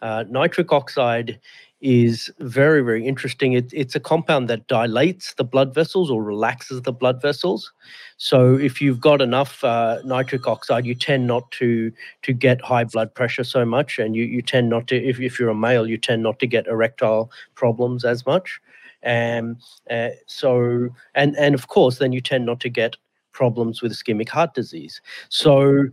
[0.00, 1.38] Uh, nitric oxide
[1.82, 3.54] is very, very interesting.
[3.54, 7.72] It, it's a compound that dilates the blood vessels or relaxes the blood vessels.
[8.16, 11.92] So if you've got enough uh, nitric oxide, you tend not to
[12.22, 14.96] to get high blood pressure so much, and you, you tend not to.
[14.96, 18.60] If, if you're a male, you tend not to get erectile problems as much.
[19.02, 19.56] And
[19.90, 22.96] uh, so, and and of course, then you tend not to get
[23.32, 25.00] problems with ischemic heart disease.
[25.30, 25.88] So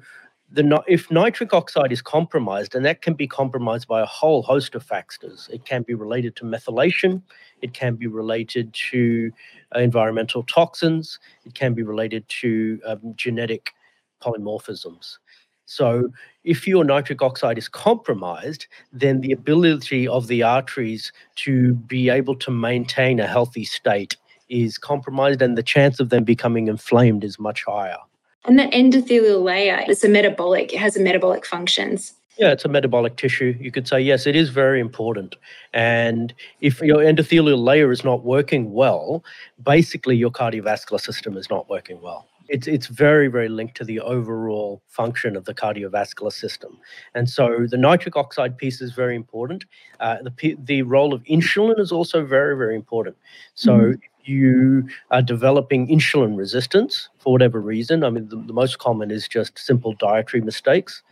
[0.51, 4.73] the, if nitric oxide is compromised, and that can be compromised by a whole host
[4.73, 7.21] of factors, it can be related to methylation,
[7.62, 9.31] it can be related to
[9.75, 13.73] uh, environmental toxins, it can be related to um, genetic
[14.21, 15.17] polymorphisms.
[15.65, 16.09] So,
[16.43, 22.35] if your nitric oxide is compromised, then the ability of the arteries to be able
[22.38, 24.17] to maintain a healthy state
[24.49, 27.99] is compromised, and the chance of them becoming inflamed is much higher.
[28.45, 32.13] And that endothelial layer is a metabolic, it has a metabolic functions.
[32.38, 33.54] Yeah, it's a metabolic tissue.
[33.60, 35.36] You could say, yes, it is very important.
[35.73, 39.25] And if your endothelial layer is not working well,
[39.62, 42.30] basically your cardiovascular system is not working well.
[42.49, 46.78] it's it's very very linked to the overall function of the cardiovascular system
[47.15, 49.65] and so the nitric oxide piece is very important
[49.99, 53.15] uh, the the role of insulin is also very very important
[53.54, 53.99] so mm.
[54.29, 59.27] You are developing insulin resistance for whatever reason i mean the, the most common is
[59.27, 61.03] just simple dietary mistakes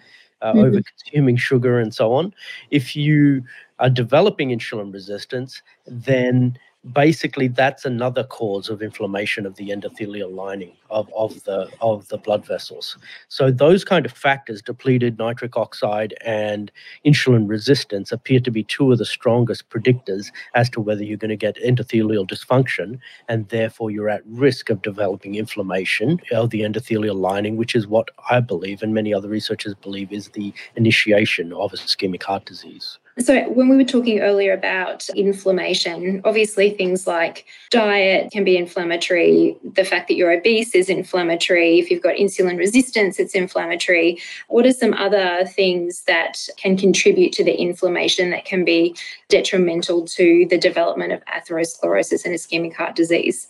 [0.41, 0.60] uh, mm-hmm.
[0.60, 2.34] over consuming sugar and so on
[2.69, 3.43] if you
[3.80, 6.58] are developing insulin resistance then
[6.94, 12.18] basically that's another cause of inflammation of the endothelial lining of, of the of the
[12.18, 12.98] blood vessels.
[13.28, 16.72] So those kind of factors depleted nitric oxide and
[17.06, 21.30] insulin resistance appear to be two of the strongest predictors as to whether you're going
[21.30, 27.16] to get endothelial dysfunction and therefore you're at risk of developing inflammation of the endothelial
[27.16, 31.72] lining which is what i believe and many other researchers believe is the initiation of
[31.72, 38.32] ischemic heart disease so, when we were talking earlier about inflammation, obviously things like diet
[38.32, 39.58] can be inflammatory.
[39.63, 41.80] The fact that you're obese is inflammatory.
[41.80, 44.19] If you've got insulin resistance, it's inflammatory.
[44.49, 48.95] What are some other things that can contribute to the inflammation that can be
[49.30, 53.47] detrimental to the development of atherosclerosis and ischemic heart disease?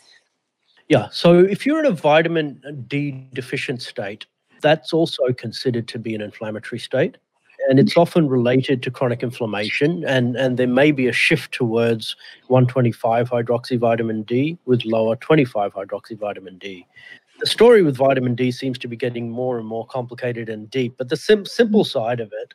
[0.88, 4.26] Yeah, so if you're in a vitamin D deficient state,
[4.62, 7.18] that's also considered to be an inflammatory state
[7.68, 12.16] and it's often related to chronic inflammation and and there may be a shift towards
[12.48, 16.86] 125 hydroxyvitamin D with lower 25 hydroxyvitamin D.
[17.40, 20.96] The story with vitamin D seems to be getting more and more complicated and deep,
[20.98, 22.54] but the sim- simple side of it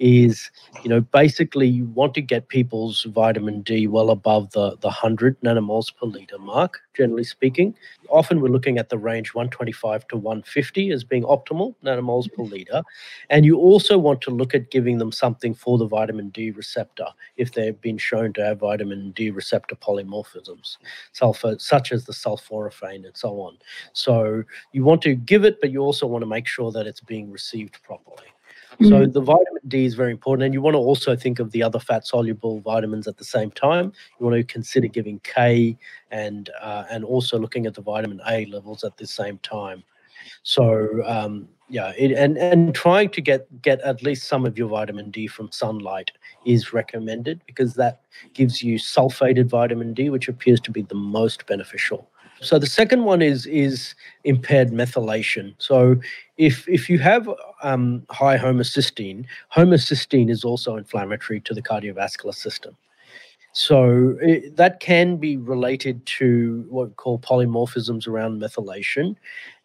[0.00, 0.50] is
[0.82, 5.38] you know basically you want to get people's vitamin D well above the the 100
[5.42, 7.74] nanomoles per liter mark generally speaking.
[8.08, 12.82] Often we're looking at the range 125 to 150 as being optimal nanomoles per liter.
[13.28, 17.06] And you also want to look at giving them something for the vitamin D receptor
[17.36, 20.78] if they've been shown to have vitamin D receptor polymorphisms
[21.12, 23.58] sulfur such as the sulforaphane and so on.
[23.92, 27.00] So you want to give it but you also want to make sure that it's
[27.00, 28.26] being received properly
[28.78, 29.12] so mm.
[29.12, 31.78] the vitamin D is very important, and you want to also think of the other
[31.78, 33.92] fat soluble vitamins at the same time.
[34.18, 35.76] You want to consider giving K
[36.10, 39.82] and uh, and also looking at the vitamin A levels at the same time.
[40.42, 44.68] So um, yeah, it, and and trying to get get at least some of your
[44.68, 46.10] vitamin D from sunlight
[46.46, 48.02] is recommended because that
[48.34, 52.08] gives you sulfated vitamin D, which appears to be the most beneficial.
[52.42, 55.54] So the second one is is impaired methylation.
[55.58, 55.96] So
[56.38, 57.28] if if you have
[57.62, 62.76] um, high homocysteine, homocysteine is also inflammatory to the cardiovascular system.
[63.52, 69.16] So it, that can be related to what we call polymorphisms around methylation,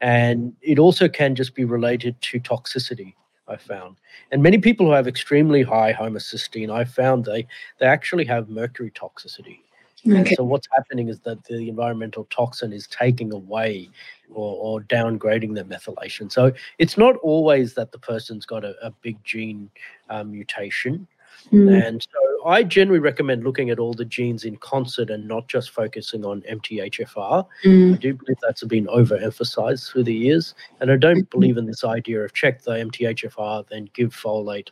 [0.01, 3.13] and it also can just be related to toxicity.
[3.47, 3.97] I found,
[4.31, 7.47] and many people who have extremely high homocysteine, I found they
[7.79, 9.59] they actually have mercury toxicity.
[10.07, 10.35] Okay.
[10.35, 13.89] So what's happening is that the environmental toxin is taking away
[14.31, 16.31] or, or downgrading their methylation.
[16.31, 19.69] So it's not always that the person's got a, a big gene
[20.09, 21.07] um, mutation.
[21.51, 21.87] Mm.
[21.87, 25.71] And so I generally recommend looking at all the genes in concert and not just
[25.71, 27.45] focusing on MTHFR.
[27.63, 27.93] Mm.
[27.93, 30.55] I do believe that's been overemphasized through the years.
[30.79, 34.69] And I don't believe in this idea of check the MTHFR, then give folate.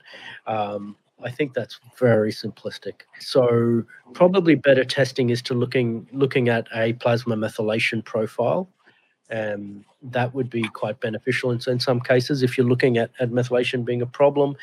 [0.48, 3.02] Um, I think that's very simplistic.
[3.20, 8.70] So probably better testing is to looking looking at a plasma methylation profile.
[9.32, 13.32] Um, that would be quite beneficial in, in some cases if you're looking at, at
[13.32, 14.56] methylation being a problem.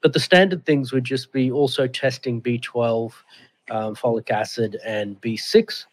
[0.00, 3.12] But the standard things would just be also testing B12,
[3.70, 5.86] um, folic acid, and B6,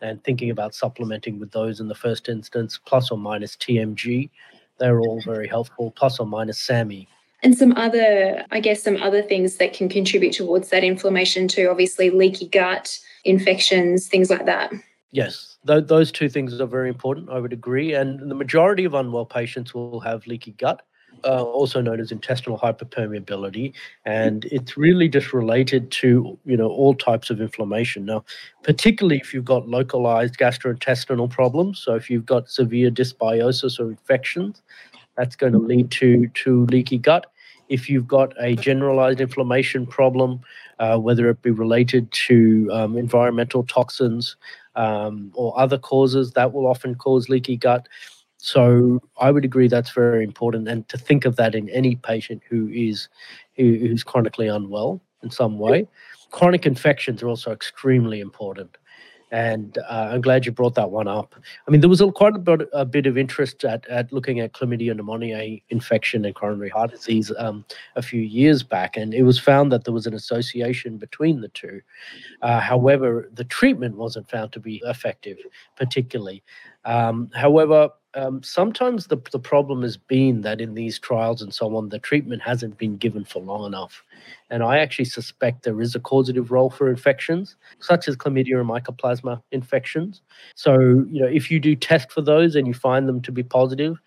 [0.00, 4.30] and thinking about supplementing with those in the first instance, plus or minus TMG.
[4.78, 7.06] They're all very helpful, plus or minus SAMe
[7.42, 11.68] and some other, I guess, some other things that can contribute towards that inflammation too.
[11.70, 14.72] Obviously, leaky gut, infections, things like that.
[15.10, 17.30] Yes, th- those two things are very important.
[17.30, 17.94] I would agree.
[17.94, 20.82] And the majority of unwell patients will have leaky gut.
[21.24, 23.72] Uh, also known as intestinal hyperpermeability,
[24.04, 28.04] and it's really just related to you know all types of inflammation.
[28.04, 28.24] Now,
[28.62, 34.62] particularly if you've got localized gastrointestinal problems, so if you've got severe dysbiosis or infections,
[35.18, 37.26] that's going to lead to to leaky gut.
[37.68, 40.40] If you've got a generalized inflammation problem,
[40.78, 44.36] uh, whether it be related to um, environmental toxins
[44.76, 47.86] um, or other causes, that will often cause leaky gut.
[48.38, 52.42] So I would agree that's very important, and to think of that in any patient
[52.48, 53.08] who is
[53.56, 55.88] who, who's chronically unwell in some way.
[56.30, 58.78] Chronic infections are also extremely important
[59.30, 61.34] and uh, I'm glad you brought that one up.
[61.66, 64.40] I mean, there was a, quite a bit, a bit of interest at, at looking
[64.40, 67.64] at chlamydia pneumoniae infection and coronary heart disease um,
[67.96, 71.48] a few years back, and it was found that there was an association between the
[71.48, 71.80] two.
[72.42, 75.38] Uh, however, the treatment wasn't found to be effective,
[75.76, 76.42] particularly.
[76.84, 81.76] Um, however, um, sometimes the, the problem has been that in these trials and so
[81.76, 84.02] on, the treatment hasn't been given for long enough.
[84.50, 88.68] And I actually suspect there is a causative role for infections, such as chlamydia and
[88.68, 90.22] mycoplasma infections.
[90.54, 90.72] So,
[91.10, 94.00] you know, if you do test for those and you find them to be positive,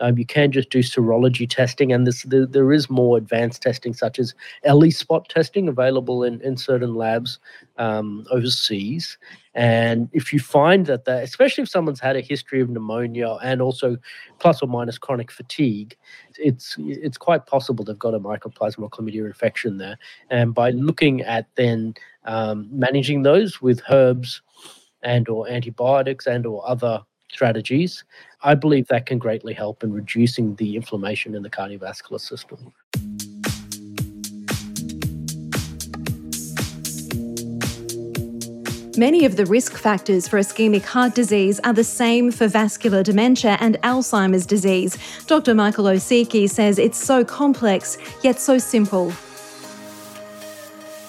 [0.00, 3.92] um, you can just do serology testing, and this, the, there is more advanced testing,
[3.92, 4.34] such as
[4.64, 7.38] ELISpot testing, available in, in certain labs
[7.78, 9.18] um, overseas.
[9.54, 13.60] And if you find that, that, especially if someone's had a history of pneumonia and
[13.60, 13.96] also
[14.38, 15.96] plus or minus chronic fatigue,
[16.38, 19.98] it's it's quite possible they've got a mycoplasma or chlamydia infection there.
[20.30, 21.94] And by looking at then
[22.24, 24.42] um, managing those with herbs
[25.02, 28.04] and or antibiotics and or other strategies,
[28.42, 32.72] I believe that can greatly help in reducing the inflammation in the cardiovascular system.
[38.98, 43.56] Many of the risk factors for ischemic heart disease are the same for vascular dementia
[43.60, 44.98] and Alzheimer's disease.
[45.28, 45.54] Dr.
[45.54, 49.12] Michael Osiecki says it's so complex, yet so simple.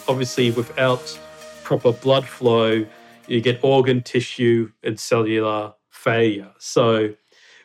[0.08, 1.20] Obviously, without
[1.64, 2.86] proper blood flow,
[3.28, 6.52] you get organ, tissue, and cellular failure.
[6.58, 7.14] So,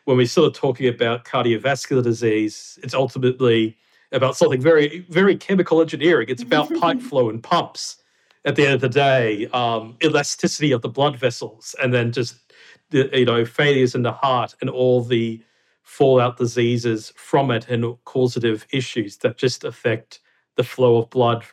[0.05, 3.75] when we're sort of talking about cardiovascular disease, it's ultimately
[4.11, 6.27] about something very, very chemical engineering.
[6.29, 7.97] It's about pipe flow and pumps
[8.45, 12.35] at the end of the day, um, elasticity of the blood vessels, and then just
[12.91, 15.41] the, you know failures in the heart and all the
[15.81, 20.19] fallout diseases from it and causative issues that just affect
[20.55, 21.43] the flow of blood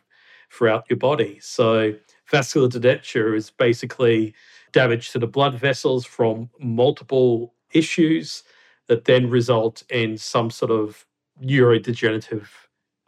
[0.51, 1.39] throughout your body.
[1.41, 1.95] So
[2.31, 4.35] vascular dementia is basically
[4.73, 8.43] damage to the blood vessels from multiple issues
[8.89, 11.07] that then result in some sort of
[11.43, 12.47] neurodegenerative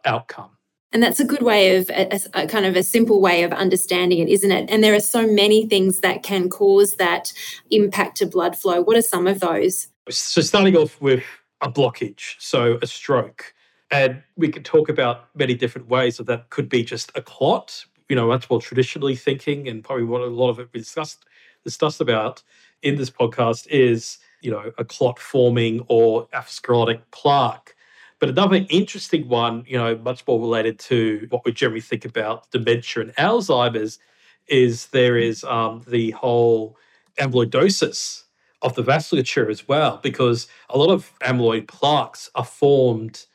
[0.05, 0.51] outcome.
[0.91, 4.19] And that's a good way of a, a, kind of a simple way of understanding
[4.19, 4.69] it, isn't it?
[4.69, 7.33] And there are so many things that can cause that
[7.69, 8.81] impact to blood flow.
[8.81, 9.87] What are some of those?
[10.09, 11.23] So, starting off with
[11.61, 13.53] a blockage, so a stroke.
[13.91, 16.49] And we could talk about many different ways of that.
[16.49, 20.27] Could be just a clot, you know, that's more traditionally thinking, and probably what a
[20.27, 21.25] lot of it we discussed
[21.65, 22.41] discussed about
[22.81, 27.75] in this podcast is, you know, a clot forming or atherosclerotic plaque
[28.19, 32.49] but another interesting one, you know, much more related to what we generally think about
[32.51, 33.99] dementia and Alzheimer's,
[34.47, 36.77] is there is um, the whole
[37.19, 38.23] amyloidosis
[38.61, 43.25] of the vasculature as well, because a lot of amyloid plaques are formed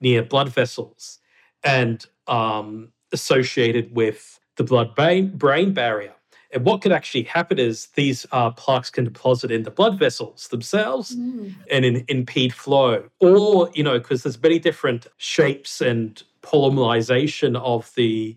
[0.00, 1.18] near blood vessels
[1.62, 6.14] and um, associated with the blood brain, brain barrier.
[6.52, 10.48] And what could actually happen is these uh, plaques can deposit in the blood vessels
[10.48, 11.54] themselves mm.
[11.70, 13.08] and in, impede flow.
[13.20, 18.34] Or, you know, because there's many different shapes and polymerization of the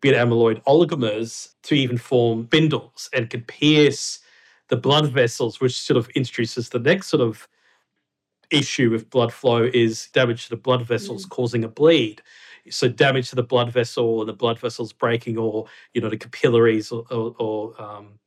[0.00, 4.20] beta amyloid oligomers to even form spindles and can pierce
[4.68, 7.48] the blood vessels, which sort of introduces the next sort of
[8.50, 11.30] issue with blood flow is damage to the blood vessels mm.
[11.30, 12.22] causing a bleed
[12.70, 16.16] so damage to the blood vessel and the blood vessels breaking or you know the
[16.16, 18.18] capillaries or, or, or um,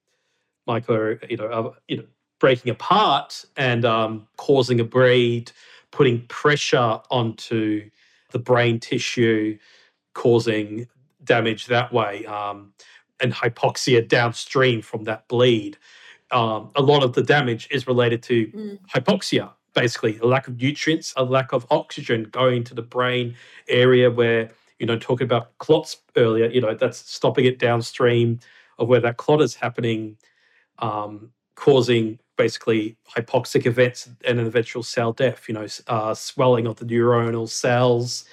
[0.67, 2.05] micro you know uh, you know
[2.39, 5.51] breaking apart and um, causing a bleed
[5.91, 7.89] putting pressure onto
[8.31, 9.57] the brain tissue
[10.13, 10.87] causing
[11.23, 12.73] damage that way um,
[13.19, 15.77] and hypoxia downstream from that bleed
[16.31, 18.79] um, a lot of the damage is related to mm.
[18.93, 23.35] hypoxia basically a lack of nutrients, a lack of oxygen going to the brain
[23.67, 28.39] area where, you know, talking about clots earlier, you know, that's stopping it downstream
[28.77, 30.17] of where that clot is happening,
[30.79, 36.77] um, causing basically hypoxic events and an eventual cell death, you know, uh, swelling of
[36.77, 38.25] the neuronal cells,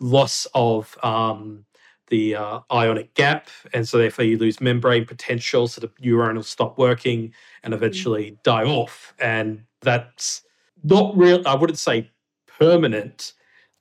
[0.00, 1.64] loss of um,
[2.08, 3.48] the uh, ionic gap.
[3.72, 5.66] And so, therefore, you lose membrane potential.
[5.66, 7.32] So the neuronals stop working
[7.62, 7.76] and mm.
[7.76, 9.14] eventually die off.
[9.18, 10.42] And that's
[10.84, 11.42] not real.
[11.46, 12.10] I wouldn't say
[12.46, 13.32] permanent,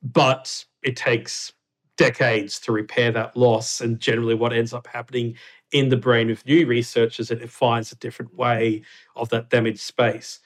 [0.02, 1.54] but it takes
[1.98, 3.82] decades to repair that loss.
[3.82, 5.36] And generally, what ends up happening
[5.72, 8.84] in the brain with new research is that it finds a different way
[9.16, 10.40] of that damaged space.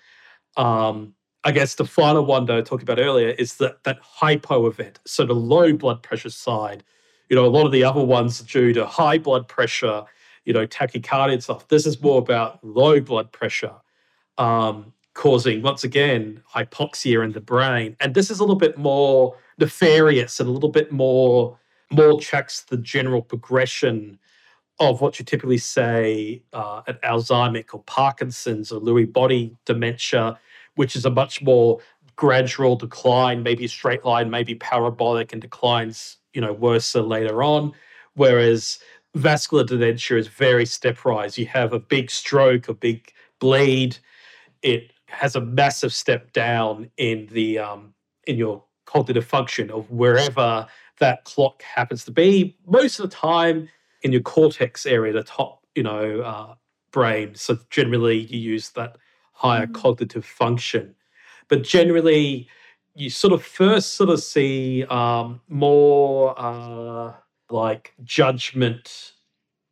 [0.55, 4.67] Um, I guess the final one that I talked about earlier is that that hypo
[4.67, 4.99] event.
[5.05, 6.83] So the low blood pressure side,
[7.29, 10.03] you know, a lot of the other ones due to high blood pressure,
[10.45, 11.67] you know, tachycardia and stuff.
[11.67, 13.75] This is more about low blood pressure.
[14.37, 17.97] Um, causing, once again, hypoxia in the brain.
[17.99, 21.59] And this is a little bit more nefarious and a little bit more
[21.89, 24.19] more checks the general progression
[24.79, 30.37] of what you typically say uh, at Alzheimer's or Parkinson's or Lewy body dementia,
[30.75, 31.79] which is a much more
[32.17, 37.71] gradual decline, maybe a straight line, maybe parabolic and declines, you know, worse later on.
[38.15, 38.79] Whereas
[39.15, 41.37] vascular dementia is very stepwise.
[41.37, 43.97] You have a big stroke, a big bleed,
[44.61, 47.93] it has a massive step down in the um,
[48.25, 50.65] in your cognitive function of wherever
[50.99, 52.57] that clock happens to be.
[52.65, 53.69] Most of the time
[54.01, 56.55] in your cortex area, the top, you know, uh,
[56.91, 57.35] brain.
[57.35, 58.97] So generally, you use that
[59.33, 59.73] higher mm-hmm.
[59.73, 60.95] cognitive function.
[61.47, 62.47] But generally,
[62.95, 67.13] you sort of first sort of see um, more uh,
[67.49, 69.13] like judgment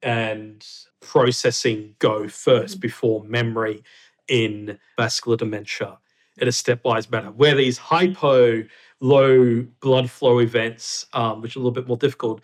[0.02, 0.66] and
[1.02, 2.82] processing go first mm-hmm.
[2.82, 3.84] before memory
[4.28, 5.98] in vascular dementia
[6.38, 8.64] in a stepwise manner, where these hypo
[9.02, 12.42] low blood flow events, um, which are a little bit more difficult,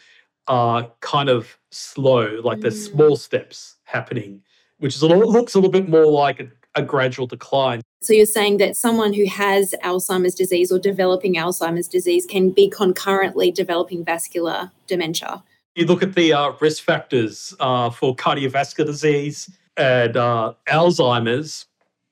[0.47, 2.61] are kind of slow, like mm.
[2.61, 4.41] there's small steps happening,
[4.79, 7.82] which is a little, looks a little bit more like a, a gradual decline.
[8.01, 12.69] So you're saying that someone who has Alzheimer's disease or developing Alzheimer's disease can be
[12.69, 15.43] concurrently developing vascular dementia?
[15.75, 21.65] You look at the uh, risk factors uh, for cardiovascular disease and uh, Alzheimer's,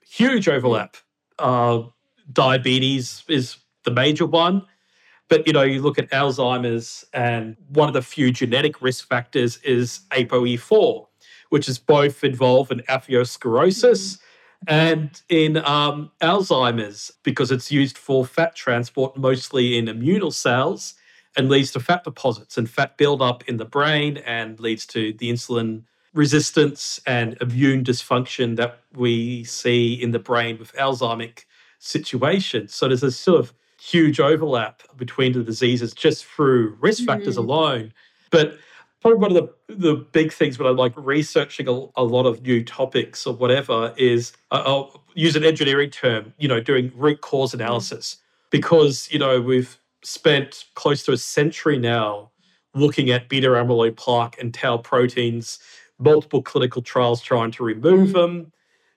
[0.10, 0.98] huge overlap.
[1.38, 1.84] Uh,
[2.32, 4.66] diabetes is the major one.
[5.30, 9.58] But you know, you look at Alzheimer's, and one of the few genetic risk factors
[9.58, 11.06] is ApoE4,
[11.50, 14.20] which is both involved in atherosclerosis
[14.68, 20.96] and in um, Alzheimer's because it's used for fat transport, mostly in immune cells,
[21.38, 25.32] and leads to fat deposits and fat buildup in the brain, and leads to the
[25.32, 25.84] insulin
[26.14, 31.46] resistance and immune dysfunction that we see in the brain with Alzheimer's
[31.80, 32.74] situations.
[32.74, 37.50] So there's a sort of huge overlap between the diseases just through risk factors mm-hmm.
[37.50, 37.94] alone.
[38.32, 38.58] But
[39.02, 42.42] probably one of the, the big things when I'm like researching a, a lot of
[42.42, 47.22] new topics or whatever is uh, I'll use an engineering term, you know, doing root
[47.22, 47.62] cause mm-hmm.
[47.62, 48.18] analysis.
[48.50, 52.32] Because, you know, we've spent close to a century now
[52.74, 55.60] looking at beta amyloid plaque and tau proteins,
[56.00, 58.18] multiple clinical trials trying to remove mm-hmm.
[58.18, 58.52] them,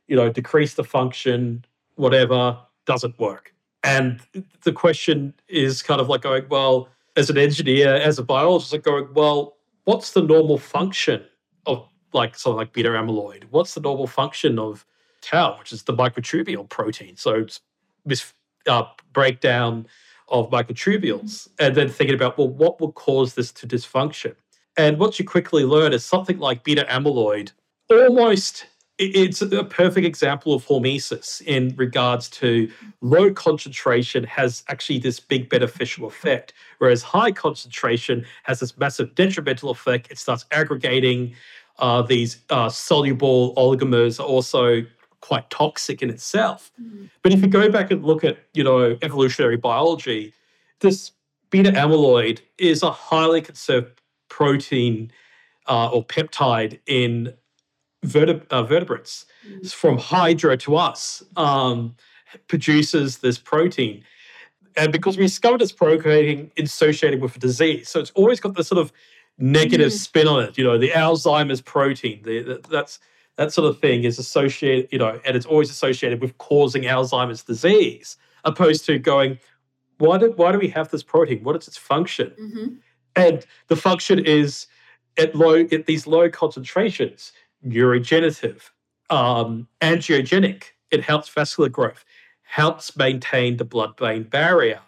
[0.08, 1.64] you know, decrease the function,
[1.96, 3.54] whatever, doesn't work.
[3.84, 4.20] And
[4.62, 8.82] the question is kind of like going, well, as an engineer, as a biologist, like
[8.82, 11.24] going, well, what's the normal function
[11.66, 13.44] of like something like beta amyloid?
[13.50, 14.86] What's the normal function of
[15.20, 17.16] tau, which is the microtubule protein?
[17.16, 17.60] So it's
[18.04, 18.32] this
[18.66, 19.86] uh, breakdown
[20.28, 24.34] of microtubules, and then thinking about, well, what will cause this to dysfunction?
[24.76, 27.52] And what you quickly learn is something like beta amyloid
[27.92, 28.66] almost
[28.98, 32.70] it's a perfect example of hormesis in regards to
[33.00, 39.70] low concentration has actually this big beneficial effect, whereas high concentration has this massive detrimental
[39.70, 40.10] effect.
[40.10, 41.34] It starts aggregating.
[41.78, 44.82] Uh, these uh, soluble oligomers are also
[45.20, 46.70] quite toxic in itself.
[46.80, 47.10] Mm.
[47.22, 50.32] But if you go back and look at, you know, evolutionary biology,
[50.80, 51.12] this
[51.50, 54.01] beta amyloid is a highly conserved
[54.32, 55.12] protein
[55.68, 57.34] uh, or peptide in
[58.06, 59.72] verteb- uh, vertebrates mm.
[59.72, 61.94] from hydra to us um,
[62.48, 64.02] produces this protein
[64.74, 68.68] and because we discovered this protein associated with a disease so it's always got this
[68.68, 68.90] sort of
[69.36, 69.98] negative mm.
[70.06, 72.98] spin on it you know the alzheimer's protein the, the, that's
[73.36, 77.42] that sort of thing is associated you know and it's always associated with causing alzheimer's
[77.42, 79.38] disease opposed to going
[79.98, 82.74] why do, why do we have this protein what is its function mm-hmm.
[83.16, 84.66] And the function is
[85.18, 87.32] at low at these low concentrations
[87.66, 88.70] neurogenerative,
[89.10, 90.64] um, angiogenic.
[90.90, 92.04] It helps vascular growth,
[92.42, 94.80] helps maintain the blood-brain barrier,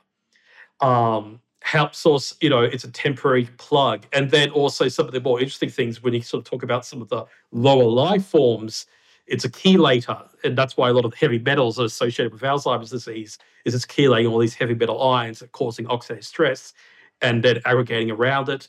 [0.81, 4.05] um, helps us, you know, it's a temporary plug.
[4.13, 6.85] And then also some of the more interesting things when you sort of talk about
[6.85, 8.87] some of the lower life forms,
[9.27, 10.29] it's a chelator.
[10.43, 13.87] And that's why a lot of heavy metals are associated with Alzheimer's disease, is it's
[13.87, 16.75] chelating all these heavy metal ions that are causing oxidative stress
[17.21, 18.69] and then aggregating around it.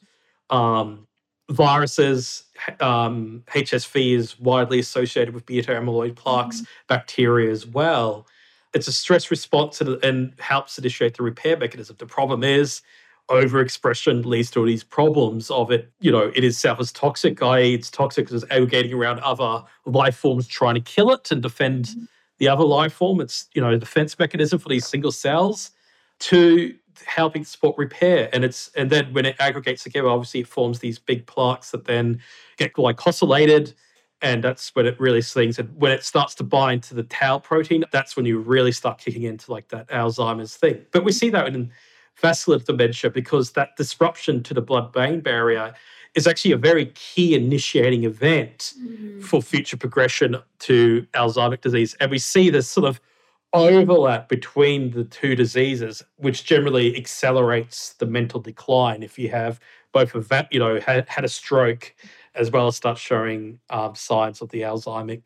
[0.49, 1.07] Um,
[1.49, 2.43] viruses,
[2.79, 6.65] um, HSV is widely associated with beta amyloid plaques, mm-hmm.
[6.87, 8.27] bacteria as well.
[8.73, 11.95] It's a stress response and, and helps initiate the repair mechanism.
[11.97, 12.81] The problem is
[13.29, 15.89] overexpression leads to all these problems of it.
[15.99, 19.63] You know, it is self as toxic, i.e., it's toxic because it's aggregating around other
[19.85, 22.03] life forms trying to kill it and defend mm-hmm.
[22.37, 23.21] the other life form.
[23.21, 25.71] It's, you know, a defense mechanism for these single cells.
[26.19, 26.73] To
[27.05, 28.29] helping support repair.
[28.33, 31.85] And it's and then when it aggregates together, obviously it forms these big plaques that
[31.85, 32.21] then
[32.57, 33.73] get glycosylated.
[34.21, 35.59] And that's when it really slings.
[35.59, 38.97] And when it starts to bind to the tau protein, that's when you really start
[38.97, 40.85] kicking into like that Alzheimer's thing.
[40.91, 41.71] But we see that in
[42.15, 45.73] vascular dementia because that disruption to the blood brain barrier
[46.15, 49.19] is actually a very key initiating event mm-hmm.
[49.19, 51.95] for future progression to Alzheimer's disease.
[51.99, 53.01] And we see this sort of
[53.55, 59.59] overlap between the two diseases, which generally accelerates the mental decline if you have
[59.91, 61.95] both of that, you know, had, had a stroke
[62.35, 65.21] as well as start showing um, signs of the Alzheimer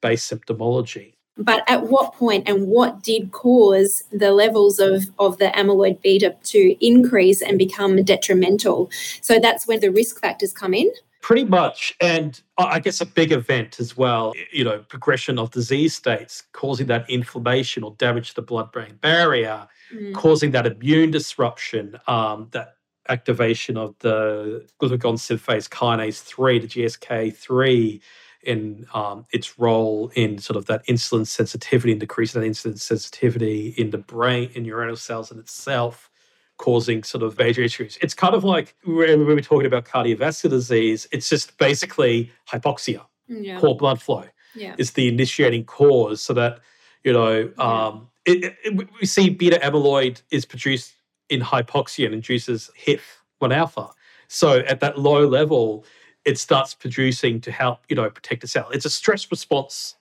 [0.00, 1.14] based symptomology.
[1.36, 6.36] But at what point and what did cause the levels of, of the amyloid beta
[6.44, 8.90] to increase and become detrimental?
[9.22, 10.90] So that's when the risk factors come in.
[11.22, 11.94] Pretty much.
[12.00, 16.88] And I guess a big event as well, you know, progression of disease states causing
[16.88, 20.12] that inflammation or damage to the blood brain barrier, mm.
[20.14, 22.74] causing that immune disruption, um, that
[23.08, 28.00] activation of the glycogen synthase kinase 3, the GSK3,
[28.42, 33.68] in um, its role in sort of that insulin sensitivity and decreasing that insulin sensitivity
[33.78, 36.10] in the brain, in neuronal cells in itself,
[36.58, 37.98] causing sort of major issues.
[38.00, 43.04] It's kind of like when we were talking about cardiovascular disease, it's just basically hypoxia,
[43.28, 43.58] yeah.
[43.58, 44.24] poor blood flow
[44.54, 44.74] yeah.
[44.78, 46.60] is the initiating cause so that,
[47.04, 50.94] you know, um, it, it, we see beta amyloid is produced
[51.28, 53.88] in hypoxia and induces HIF1 alpha.
[54.28, 55.84] So at that low level,
[56.24, 58.68] it starts producing to help, you know, protect the cell.
[58.70, 59.96] It's a stress response.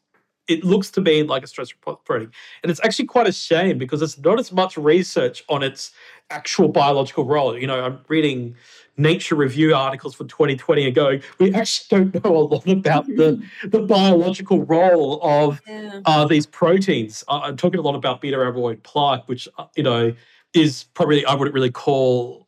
[0.48, 2.32] It looks to me like a stress protein.
[2.64, 5.92] And it's actually quite a shame because there's not as much research on its
[6.30, 7.58] actual biological role.
[7.58, 8.56] You know, I'm reading
[8.98, 13.42] Nature Review articles from 2020 and going, we actually don't know a lot about the,
[13.66, 16.02] the biological role of yeah.
[16.06, 17.24] uh, these proteins.
[17.28, 20.14] I'm talking a lot about beta amyloid plaque, which, uh, you know,
[20.54, 22.48] is probably, I wouldn't really call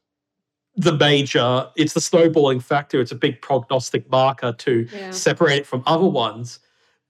[0.75, 2.99] the major, it's the snowballing factor.
[2.99, 5.11] It's a big prognostic marker to yeah.
[5.11, 6.59] separate it from other ones.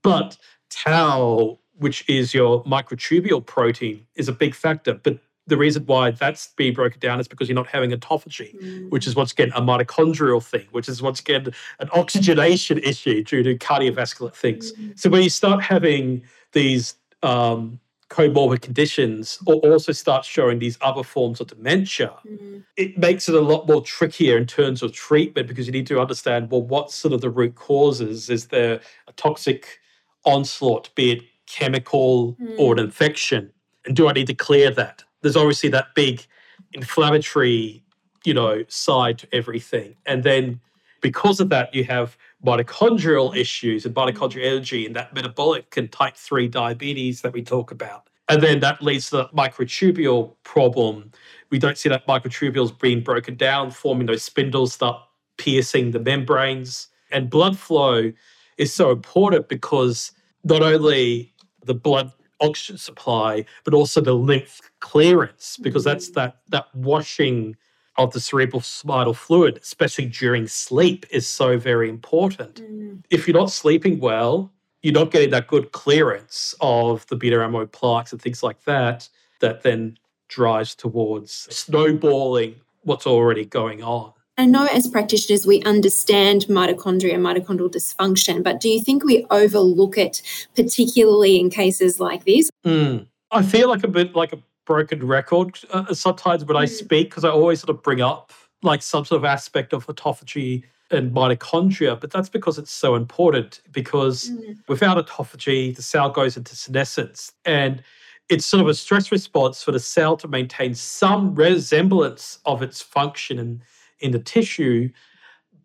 [0.04, 0.38] But
[0.76, 4.94] tau, which is your microtubule protein, is a big factor.
[4.96, 8.90] But the reason why that's being broken down is because you're not having autophagy, mm.
[8.90, 13.44] which is once again a mitochondrial thing, which is once again an oxygenation issue due
[13.44, 14.72] to cardiovascular things.
[14.74, 14.98] Mm.
[14.98, 21.04] So when you start having these um, comorbid conditions or also start showing these other
[21.04, 22.60] forms of dementia, mm-hmm.
[22.78, 26.00] it makes it a lot more trickier in terms of treatment because you need to
[26.00, 28.30] understand well, what sort of the root causes?
[28.30, 29.80] Is there a toxic
[30.26, 32.58] onslaught, be it chemical mm.
[32.58, 33.52] or an infection?
[33.86, 35.04] And do I need to clear that?
[35.22, 36.26] There's obviously that big
[36.74, 37.84] inflammatory,
[38.24, 39.96] you know, side to everything.
[40.06, 40.60] And then
[41.02, 46.16] because of that, you have mitochondrial issues and mitochondrial energy and that metabolic and type
[46.16, 48.10] 3 diabetes that we talk about.
[48.30, 51.12] And then that leads to the microtubule problem.
[51.50, 55.02] We don't see that microtubules being broken down, forming those spindles, start
[55.38, 56.88] piercing the membranes.
[57.12, 58.12] And blood flow
[58.58, 60.12] is so important because
[60.44, 61.34] not only
[61.66, 67.56] the blood oxygen supply, but also the lymph clearance, because that's that that washing
[67.98, 72.62] of the cerebral spinal fluid, especially during sleep, is so very important.
[72.62, 73.04] Mm.
[73.10, 74.52] If you're not sleeping well,
[74.82, 79.08] you're not getting that good clearance of the beta amyloid plaques and things like that,
[79.42, 79.98] that then
[80.28, 84.12] drives towards snowballing what's already going on.
[84.38, 89.26] I know as practitioners we understand mitochondria and mitochondrial dysfunction, but do you think we
[89.30, 90.22] overlook it,
[90.56, 92.50] particularly in cases like this?
[92.66, 93.06] Mm.
[93.32, 96.70] I feel like a bit like a broken record uh, sometimes when I mm.
[96.70, 98.32] speak because I always sort of bring up
[98.64, 103.62] like some sort of aspect of autophagy and mitochondria, but that's because it's so important.
[103.72, 104.58] Because mm.
[104.68, 107.84] without autophagy, the cell goes into senescence, and
[108.30, 112.82] it's sort of a stress response for the cell to maintain some resemblance of its
[112.82, 113.62] function in,
[114.00, 114.90] in the tissue,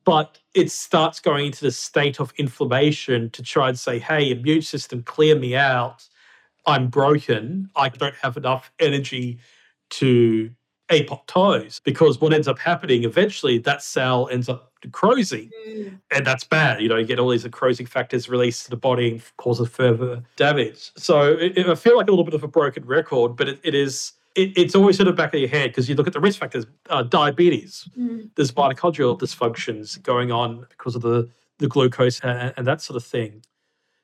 [0.04, 4.62] but it starts going into the state of inflammation to try and say, "Hey, immune
[4.62, 6.08] system, clear me out."
[6.66, 7.70] I'm broken.
[7.76, 9.38] I don't have enough energy
[9.90, 10.50] to
[10.90, 15.98] apoptose because what ends up happening eventually that cell ends up necrosing mm.
[16.10, 19.10] and that's bad you know you get all these necrosing factors released to the body
[19.10, 22.48] and causes further damage so it, it, i feel like a little bit of a
[22.48, 25.70] broken record but it, it is it, it's always in the back of your head
[25.70, 28.28] because you look at the risk factors uh, diabetes mm.
[28.36, 31.28] there's mitochondrial dysfunctions going on because of the
[31.58, 33.42] the glucose and, and that sort of thing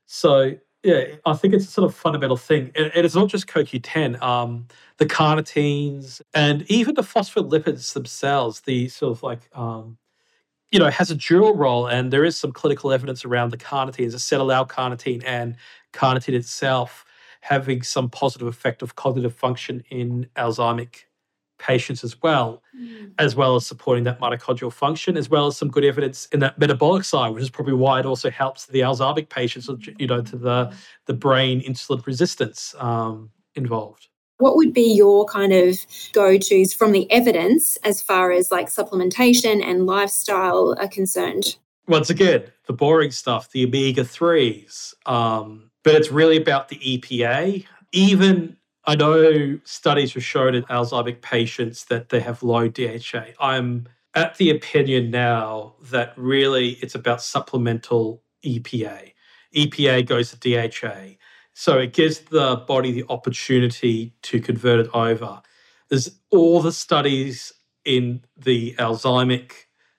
[0.07, 2.71] so yeah, I think it's a sort of fundamental thing.
[2.77, 4.67] And, it's not just CoQ10, um,
[4.99, 9.97] the carnitines and even the phospholipids themselves, the sort of like, um,
[10.71, 11.87] you know, has a dual role.
[11.87, 15.57] And there is some clinical evidence around the carnitines, acetyl carnitine and
[15.95, 17.07] carnitine itself
[17.45, 21.05] having some positive effect of cognitive function in Alzheimer's
[21.59, 23.13] patients as well, mm.
[23.19, 26.59] as well as supporting that mitochondrial function, as well as some good evidence in that
[26.59, 29.69] metabolic side, which is probably why it also helps the Alzheimer's patients,
[29.99, 30.75] you know, to the
[31.05, 34.09] the brain insulin resistance um, involved.
[34.39, 35.79] What would be your kind of
[36.13, 41.57] go tos from the evidence as far as like supplementation and lifestyle are concerned?
[41.87, 47.65] Once again, the boring stuff, the omega 3s, um, but it's really about the EPA.
[47.93, 48.57] Even
[48.87, 53.27] I know studies have shown in Alzheimer's patients that they have low DHA.
[53.39, 59.13] I'm at the opinion now that really it's about supplemental EPA.
[59.55, 61.17] EPA goes to DHA.
[61.55, 65.41] So it gives the body the opportunity to convert it over.
[65.89, 67.53] There's all the studies
[67.85, 69.55] in the Alzheimer's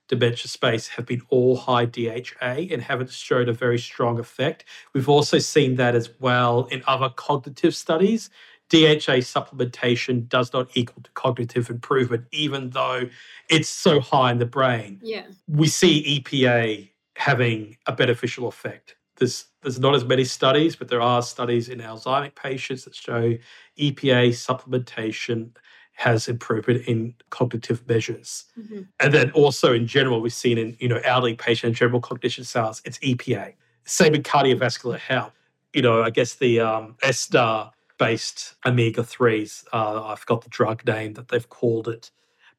[0.08, 4.66] dementia space have been all high DHA and haven't showed a very strong effect.
[4.94, 8.30] We've also seen that as well in other cognitive studies.
[8.70, 13.04] DHA supplementation does not equal to cognitive improvement, even though
[13.50, 15.00] it's so high in the brain.
[15.04, 15.26] Yeah.
[15.48, 18.96] We see EPA having a beneficial effect.
[19.18, 23.36] There's there's not as many studies, but there are studies in Alzheimer's patients that show
[23.80, 25.52] EPA supplementation
[25.96, 28.46] has improvement in cognitive measures.
[28.60, 28.82] Mm-hmm.
[29.00, 32.82] And then also in general, we've seen in you know elderly patient general cognition sales,
[32.86, 33.54] it's EPA.
[33.86, 35.34] Same in cardiovascular health.
[35.74, 39.64] You know, I guess the um, ester based omega threes.
[39.72, 42.12] Uh, I forgot the drug name that they've called it,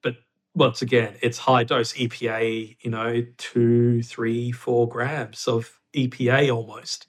[0.03, 0.17] but
[0.55, 2.77] once again, it's high dose EPA.
[2.81, 7.07] You know, two, three, four grams of EPA almost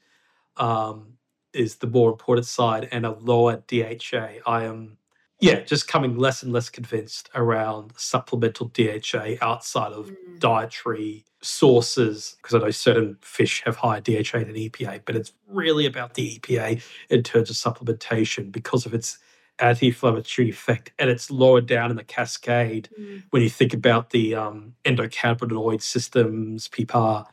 [0.57, 1.13] um,
[1.53, 4.39] is the more important side, and a lower DHA.
[4.45, 4.97] I am
[5.39, 10.39] yeah, just coming less and less convinced around supplemental DHA outside of Mm.
[10.39, 15.85] dietary sources, because I know certain fish have higher DHA than EPA, but it's really
[15.85, 19.17] about the EPA in terms of supplementation because of its
[19.59, 23.23] anti-inflammatory effect and it's lower down in the cascade Mm.
[23.31, 27.25] when you think about the um, endocannabinoid systems, PPAR,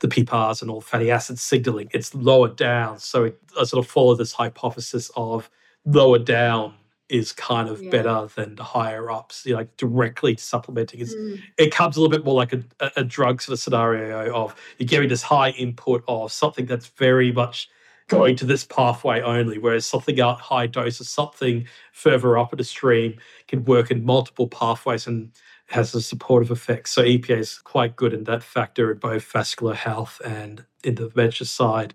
[0.00, 2.98] the PPARs and all fatty acid signaling, it's lower down.
[2.98, 5.50] So it, I sort of follow this hypothesis of
[5.86, 6.74] lower down
[7.10, 7.90] is kind of Yeah.
[7.90, 11.00] better than the higher ups, you know, like directly supplementing.
[11.00, 11.40] It's, Mm.
[11.58, 12.62] it comes a little bit more like a,
[12.96, 17.32] a, drug sort of scenario of you're giving this high input of something that's very
[17.32, 17.68] much
[18.08, 22.56] going to this pathway only, whereas something at high dose or something further up in
[22.58, 23.14] the stream
[23.48, 25.30] can work in multiple pathways and
[25.66, 26.88] has a supportive effect.
[26.88, 31.08] So EPA is quite good in that factor in both vascular health and in the
[31.08, 31.94] dementia side.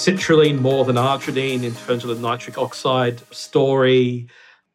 [0.00, 4.26] Citrulline more than arginine in terms of the nitric oxide story.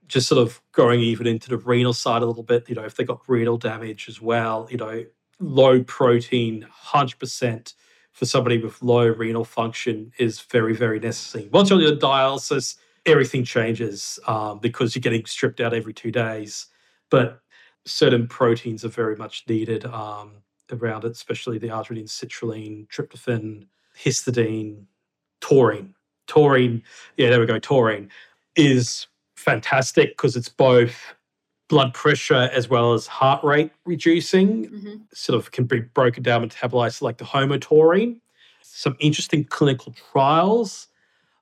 [0.08, 2.96] Just sort of going even into the renal side a little bit, you know, if
[2.96, 5.04] they got renal damage as well, you know,
[5.40, 7.74] low protein, 100%
[8.12, 11.50] for somebody with low renal function is very, very necessary.
[11.52, 16.68] Once you're on dialysis, everything changes um, because you're getting stripped out every two days.
[17.10, 17.40] But
[17.84, 20.34] certain proteins are very much needed um,
[20.72, 23.66] around it, especially the arginine, citrulline, tryptophan,
[24.00, 24.86] histidine,
[25.42, 25.94] taurine.
[26.28, 26.84] Taurine,
[27.18, 27.60] yeah, there we go.
[27.60, 28.10] Taurine
[28.56, 31.14] is fantastic because it's both
[31.68, 34.70] blood pressure as well as heart rate reducing.
[34.70, 35.02] Mhm.
[35.14, 38.20] Sort of can be broken down metabolized like the homotaurine.
[38.62, 40.88] Some interesting clinical trials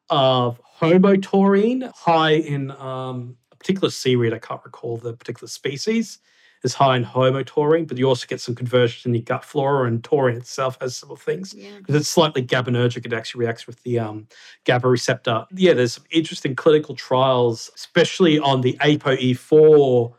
[0.09, 4.33] of homotaurine high in um, a particular seaweed.
[4.33, 6.19] I can't recall the particular species.
[6.63, 10.01] Is high in homotaurine, but you also get some conversion in your gut flora, and
[10.01, 11.71] taurine itself has similar things Yeah.
[11.79, 13.05] because it's slightly GABAergic.
[13.05, 14.27] It actually reacts with the um,
[14.63, 15.45] GABA receptor.
[15.53, 20.13] Yeah, there's some interesting clinical trials, especially on the ApoE4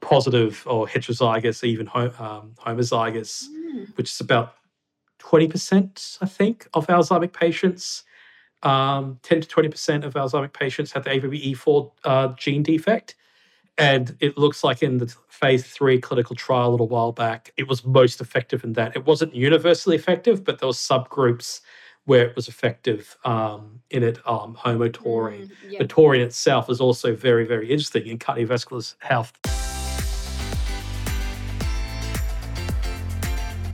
[0.00, 3.96] positive or heterozygous, even ho- um, homozygous, Mm.
[3.96, 4.54] which is about
[5.18, 8.04] 20%, I think, of Alzheimer's patients.
[8.62, 13.16] Um, 10 to 20% of Alzheimer's patients have the ApoE4 uh, gene defect.
[13.78, 17.68] And it looks like in the phase three clinical trial a little while back, it
[17.68, 18.96] was most effective in that.
[18.96, 21.60] It wasn't universally effective, but there were subgroups
[22.04, 25.46] where it was effective um, in it, um, homotaurine.
[25.46, 25.78] Mm, yeah.
[25.78, 29.32] The taurine itself is also very, very interesting in cardiovascular health.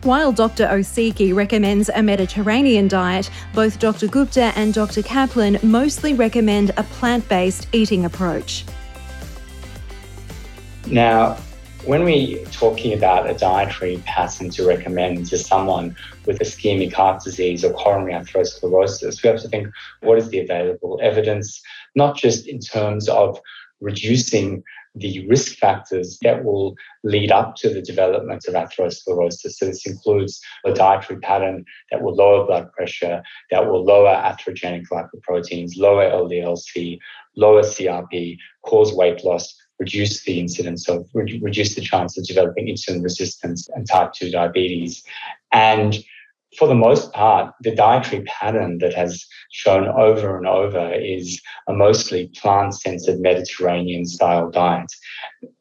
[0.02, 0.66] While Dr.
[0.66, 4.06] Osiecki recommends a Mediterranean diet, both Dr.
[4.06, 5.02] Gupta and Dr.
[5.02, 8.66] Kaplan mostly recommend a plant based eating approach.
[10.86, 11.38] Now,
[11.86, 17.64] when we're talking about a dietary pattern to recommend to someone with ischemic heart disease
[17.64, 19.68] or coronary atherosclerosis, we have to think
[20.00, 21.60] what is the available evidence,
[21.94, 23.40] not just in terms of
[23.80, 24.62] reducing
[24.94, 29.52] the risk factors that will lead up to the development of atherosclerosis.
[29.52, 34.86] So, this includes a dietary pattern that will lower blood pressure, that will lower atherogenic
[34.92, 37.00] lipoproteins, lower LDL-C,
[37.36, 42.66] lower CRP, cause weight loss, reduce the incidence of, re- reduce the chance of developing
[42.66, 45.02] insulin resistance and type 2 diabetes.
[45.52, 46.04] And
[46.56, 51.72] for the most part, the dietary pattern that has shown over and over is a
[51.72, 54.92] mostly plant centered Mediterranean style diet.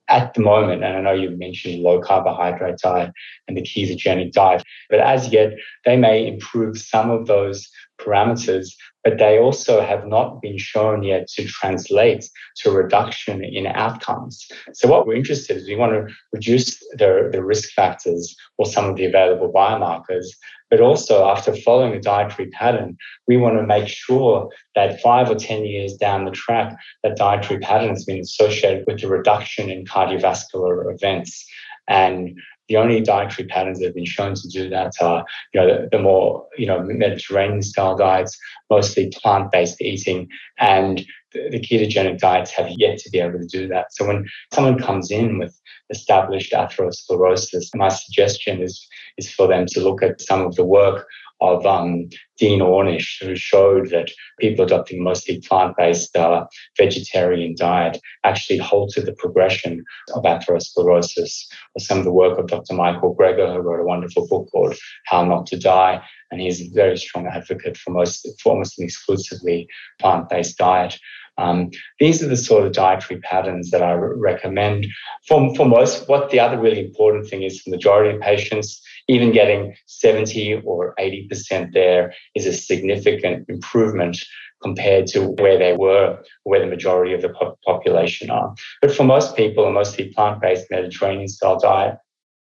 [0.09, 3.11] At the moment, and I know you've mentioned low carbohydrate diet
[3.47, 5.53] and the ketogenic diet, but as yet,
[5.85, 7.67] they may improve some of those
[8.03, 8.67] parameters,
[9.03, 12.25] but they also have not been shown yet to translate
[12.57, 14.47] to reduction in outcomes.
[14.73, 18.65] So, what we're interested in is we want to reduce the, the risk factors or
[18.65, 20.25] some of the available biomarkers,
[20.69, 22.97] but also after following a dietary pattern,
[23.27, 27.59] we want to make sure that five or 10 years down the track, that dietary
[27.59, 31.45] pattern has been associated with a reduction in cardiovascular events.
[31.87, 32.39] And
[32.69, 35.89] the only dietary patterns that have been shown to do that are, you know, the,
[35.91, 38.37] the more, you know, Mediterranean style diets,
[38.69, 43.67] mostly plant-based eating, and the, the ketogenic diets have yet to be able to do
[43.67, 43.87] that.
[43.91, 45.59] So when someone comes in with
[45.89, 48.87] established atherosclerosis, my suggestion is
[49.17, 51.07] is for them to look at some of the work
[51.43, 56.45] of um, Dean Ornish, who showed that people adopting mostly plant-based uh,
[56.77, 59.83] vegetarian diet actually halted the progression
[60.15, 61.43] of atherosclerosis.
[61.75, 62.73] Or some of the work of Dr.
[62.73, 64.75] Michael Greger, who wrote a wonderful book called
[65.05, 68.85] How Not to Die, and he's a very strong advocate for most, for almost an
[68.85, 69.67] exclusively
[69.99, 70.97] plant-based diet.
[71.37, 74.87] Um, these are the sort of dietary patterns that I recommend.
[75.27, 78.81] For, for most, what the other really important thing is for the majority of patients,
[79.07, 84.17] even getting 70 or 80% there is a significant improvement
[84.61, 87.33] compared to where they were, where the majority of the
[87.65, 88.53] population are.
[88.81, 91.97] But for most people, a mostly plant based Mediterranean style diet,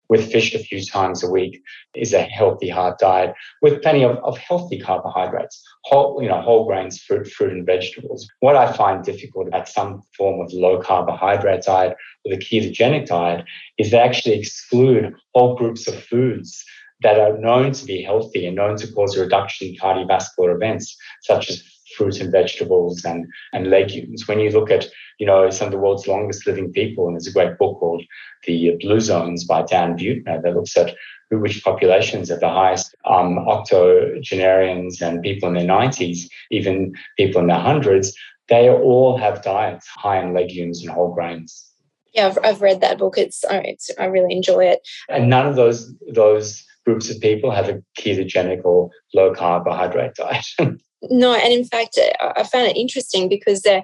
[0.09, 1.61] with fish a few times a week
[1.95, 6.65] is a healthy heart diet with plenty of, of healthy carbohydrates, whole, you know, whole
[6.65, 8.27] grains, fruit, fruit and vegetables.
[8.39, 11.95] What I find difficult about some form of low carbohydrate diet
[12.25, 13.45] or the ketogenic diet
[13.77, 16.63] is they actually exclude whole groups of foods
[17.01, 20.95] that are known to be healthy and known to cause a reduction in cardiovascular events,
[21.21, 21.63] such as
[21.95, 24.27] fruits and vegetables and, and legumes.
[24.27, 24.87] When you look at,
[25.19, 28.03] you know, some of the world's longest living people, and there's a great book called
[28.45, 30.95] The Blue Zones by Dan Buettner that looks at
[31.31, 37.47] which populations are the highest um, octogenarians and people in their 90s, even people in
[37.47, 38.13] their hundreds,
[38.49, 41.71] they all have diets high in legumes and whole grains.
[42.13, 43.17] Yeah, I've, I've read that book.
[43.17, 44.81] It's, it's I really enjoy it.
[45.09, 50.45] And none of those those groups of people have a ketogenic or low carbohydrate diet.
[51.09, 53.83] No, and in fact, I found it interesting because they're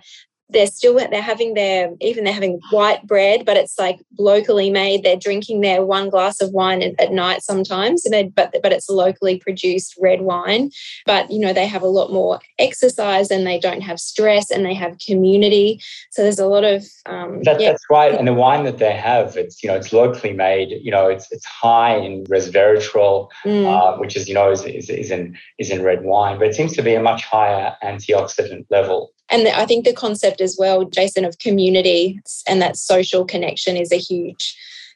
[0.49, 5.03] they're still they're having their even they're having white bread but it's like locally made.
[5.03, 9.95] They're drinking their one glass of wine at, night sometimes but but it's locally produced
[9.99, 10.71] red wine.
[11.05, 14.65] But you know they have a lot more exercise and they don't have stress and
[14.65, 15.81] they have community.
[16.11, 17.71] So there's a lot of um, that, yeah.
[17.71, 18.13] that's right.
[18.13, 21.31] And the wine that they have it's you know it's locally made you know it's
[21.31, 23.65] it's high in resveratrol mm.
[23.65, 26.55] uh, which is you know is, is, is in is in red wine but it
[26.55, 30.86] seems to be a much higher antioxidant level and I think the concept as well,
[30.86, 34.55] Jason, of community and that social connection is a huge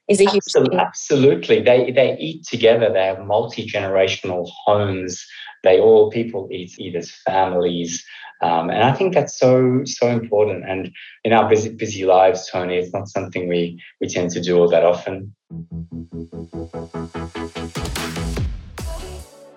[0.10, 1.62] is a huge absolutely, absolutely.
[1.62, 2.92] They they eat together.
[2.92, 5.26] They have multi generational homes.
[5.64, 8.04] They all people eat eat as families,
[8.42, 10.68] um, and I think that's so so important.
[10.68, 10.92] And
[11.24, 14.68] in our busy busy lives, Tony, it's not something we we tend to do all
[14.70, 15.34] that often.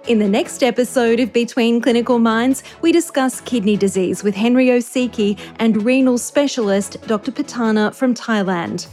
[0.09, 5.37] In the next episode of Between Clinical Minds, we discuss kidney disease with Henry Osiecki
[5.57, 7.33] and renal specialist Dr.
[7.33, 8.87] Patana from Thailand.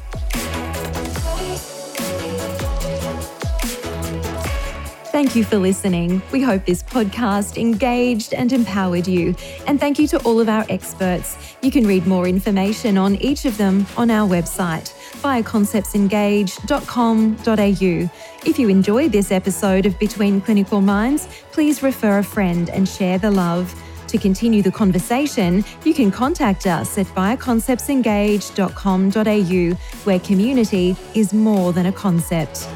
[5.11, 6.23] Thank you for listening.
[6.31, 9.35] We hope this podcast engaged and empowered you.
[9.67, 11.55] And thank you to all of our experts.
[11.61, 14.91] You can read more information on each of them on our website,
[15.23, 18.09] bioconceptsengage.com.au.
[18.45, 23.17] If you enjoyed this episode of Between Clinical Minds, please refer a friend and share
[23.17, 23.73] the love.
[24.07, 31.87] To continue the conversation, you can contact us at bioconceptsengage.com.au, where community is more than
[31.87, 32.67] a concept.